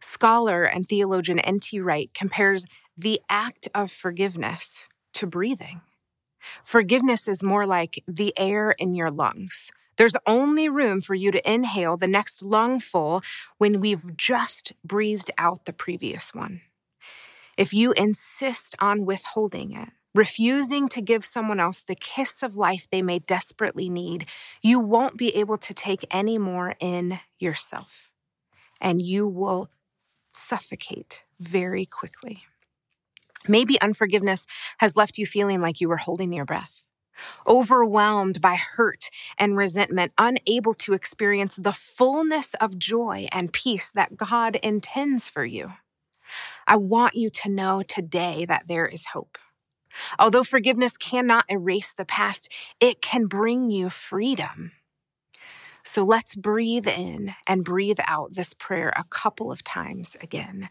Scholar 0.00 0.64
and 0.64 0.88
theologian 0.88 1.38
N.T. 1.38 1.80
Wright 1.80 2.10
compares 2.12 2.66
the 2.96 3.20
act 3.28 3.68
of 3.74 3.90
forgiveness 3.90 4.88
to 5.14 5.26
breathing. 5.26 5.80
Forgiveness 6.64 7.28
is 7.28 7.42
more 7.42 7.66
like 7.66 8.02
the 8.08 8.32
air 8.36 8.72
in 8.72 8.94
your 8.94 9.10
lungs. 9.10 9.70
There's 10.02 10.16
only 10.26 10.68
room 10.68 11.00
for 11.00 11.14
you 11.14 11.30
to 11.30 11.48
inhale 11.48 11.96
the 11.96 12.08
next 12.08 12.42
lungful 12.42 13.22
when 13.58 13.78
we've 13.78 14.16
just 14.16 14.72
breathed 14.84 15.30
out 15.38 15.64
the 15.64 15.72
previous 15.72 16.34
one. 16.34 16.62
If 17.56 17.72
you 17.72 17.92
insist 17.92 18.74
on 18.80 19.06
withholding 19.06 19.70
it, 19.70 19.90
refusing 20.12 20.88
to 20.88 21.00
give 21.00 21.24
someone 21.24 21.60
else 21.60 21.84
the 21.84 21.94
kiss 21.94 22.42
of 22.42 22.56
life 22.56 22.88
they 22.90 23.00
may 23.00 23.20
desperately 23.20 23.88
need, 23.88 24.26
you 24.60 24.80
won't 24.80 25.16
be 25.16 25.36
able 25.36 25.58
to 25.58 25.72
take 25.72 26.04
any 26.10 26.36
more 26.36 26.74
in 26.80 27.20
yourself. 27.38 28.10
And 28.80 29.00
you 29.00 29.28
will 29.28 29.70
suffocate 30.32 31.22
very 31.38 31.86
quickly. 31.86 32.42
Maybe 33.46 33.80
unforgiveness 33.80 34.48
has 34.78 34.96
left 34.96 35.16
you 35.16 35.26
feeling 35.26 35.60
like 35.60 35.80
you 35.80 35.88
were 35.88 35.96
holding 35.96 36.32
your 36.32 36.44
breath 36.44 36.82
overwhelmed 37.46 38.40
by 38.40 38.56
hurt 38.56 39.10
and 39.38 39.56
resentment, 39.56 40.12
unable 40.18 40.74
to 40.74 40.94
experience 40.94 41.56
the 41.56 41.72
fullness 41.72 42.54
of 42.54 42.78
joy 42.78 43.26
and 43.32 43.52
peace 43.52 43.90
that 43.90 44.16
God 44.16 44.56
intends 44.56 45.28
for 45.28 45.44
you. 45.44 45.72
I 46.66 46.76
want 46.76 47.14
you 47.14 47.30
to 47.30 47.50
know 47.50 47.82
today 47.82 48.44
that 48.46 48.68
there 48.68 48.86
is 48.86 49.06
hope. 49.06 49.38
Although 50.18 50.44
forgiveness 50.44 50.96
cannot 50.96 51.44
erase 51.48 51.92
the 51.92 52.04
past, 52.04 52.50
it 52.80 53.02
can 53.02 53.26
bring 53.26 53.70
you 53.70 53.90
freedom. 53.90 54.72
So 55.84 56.04
let's 56.04 56.34
breathe 56.34 56.86
in 56.86 57.34
and 57.46 57.64
breathe 57.64 57.98
out 58.06 58.34
this 58.34 58.54
prayer 58.54 58.92
a 58.96 59.04
couple 59.04 59.50
of 59.50 59.64
times 59.64 60.16
again. 60.20 60.68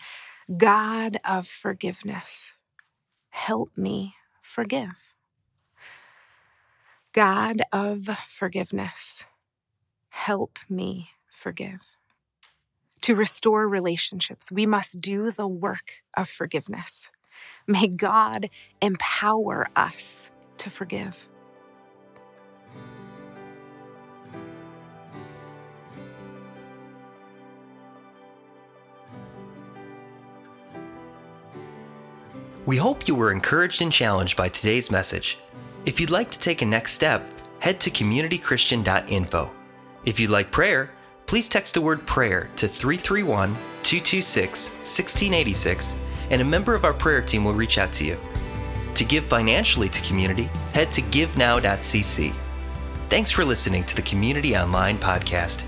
God 0.56 1.17
of 1.25 1.47
forgiveness, 1.47 2.54
help 3.30 3.71
me 3.77 4.15
forgive. 4.41 5.13
God 7.13 7.62
of 7.74 8.06
forgiveness, 8.06 9.26
help 10.10 10.60
me 10.69 11.10
forgive. 11.28 11.97
To 13.02 13.15
restore 13.15 13.67
relationships, 13.67 14.50
we 14.50 14.65
must 14.65 15.02
do 15.02 15.30
the 15.30 15.47
work 15.47 16.04
of 16.15 16.30
forgiveness. 16.30 17.10
May 17.67 17.89
God 17.89 18.50
empower 18.82 19.67
us 19.76 20.30
to 20.58 20.69
forgive. 20.69 21.28
We 32.65 32.78
hope 32.78 33.06
you 33.08 33.15
were 33.15 33.34
encouraged 33.34 33.82
and 33.82 33.91
challenged 33.91 34.38
by 34.38 34.47
today's 34.47 34.89
message. 34.89 35.38
If 35.84 36.00
you'd 36.00 36.12
like 36.12 36.30
to 36.32 36.39
take 36.39 36.62
a 36.62 36.65
next 36.65 36.94
step, 36.94 37.24
head 37.60 37.80
to 37.82 37.89
communitychristian.info. 37.89 39.52
If 40.06 40.20
you'd 40.20 40.30
like 40.30 40.52
prayer, 40.52 40.91
please 41.26 41.50
text 41.50 41.74
the 41.74 41.82
word 41.82 42.06
prayer 42.06 42.50
to 42.58 42.67
331 42.67 43.56
226 43.82 44.70
1686 44.70 45.96
and 46.30 46.41
a 46.41 46.46
member 46.46 46.76
of 46.76 46.86
our 46.86 46.94
prayer 46.94 47.22
team 47.22 47.44
will 47.44 47.54
reach 47.54 47.80
out 47.80 47.91
to 47.94 48.06
you. 48.06 48.17
To 48.94 49.04
give 49.04 49.26
financially 49.26 49.89
to 49.89 50.02
community, 50.02 50.50
head 50.74 50.91
to 50.91 51.02
givenow.cc. 51.02 52.34
Thanks 53.10 53.32
for 53.32 53.44
listening 53.44 53.84
to 53.86 53.96
the 53.96 54.02
Community 54.04 54.56
Online 54.56 54.98
podcast. 55.00 55.65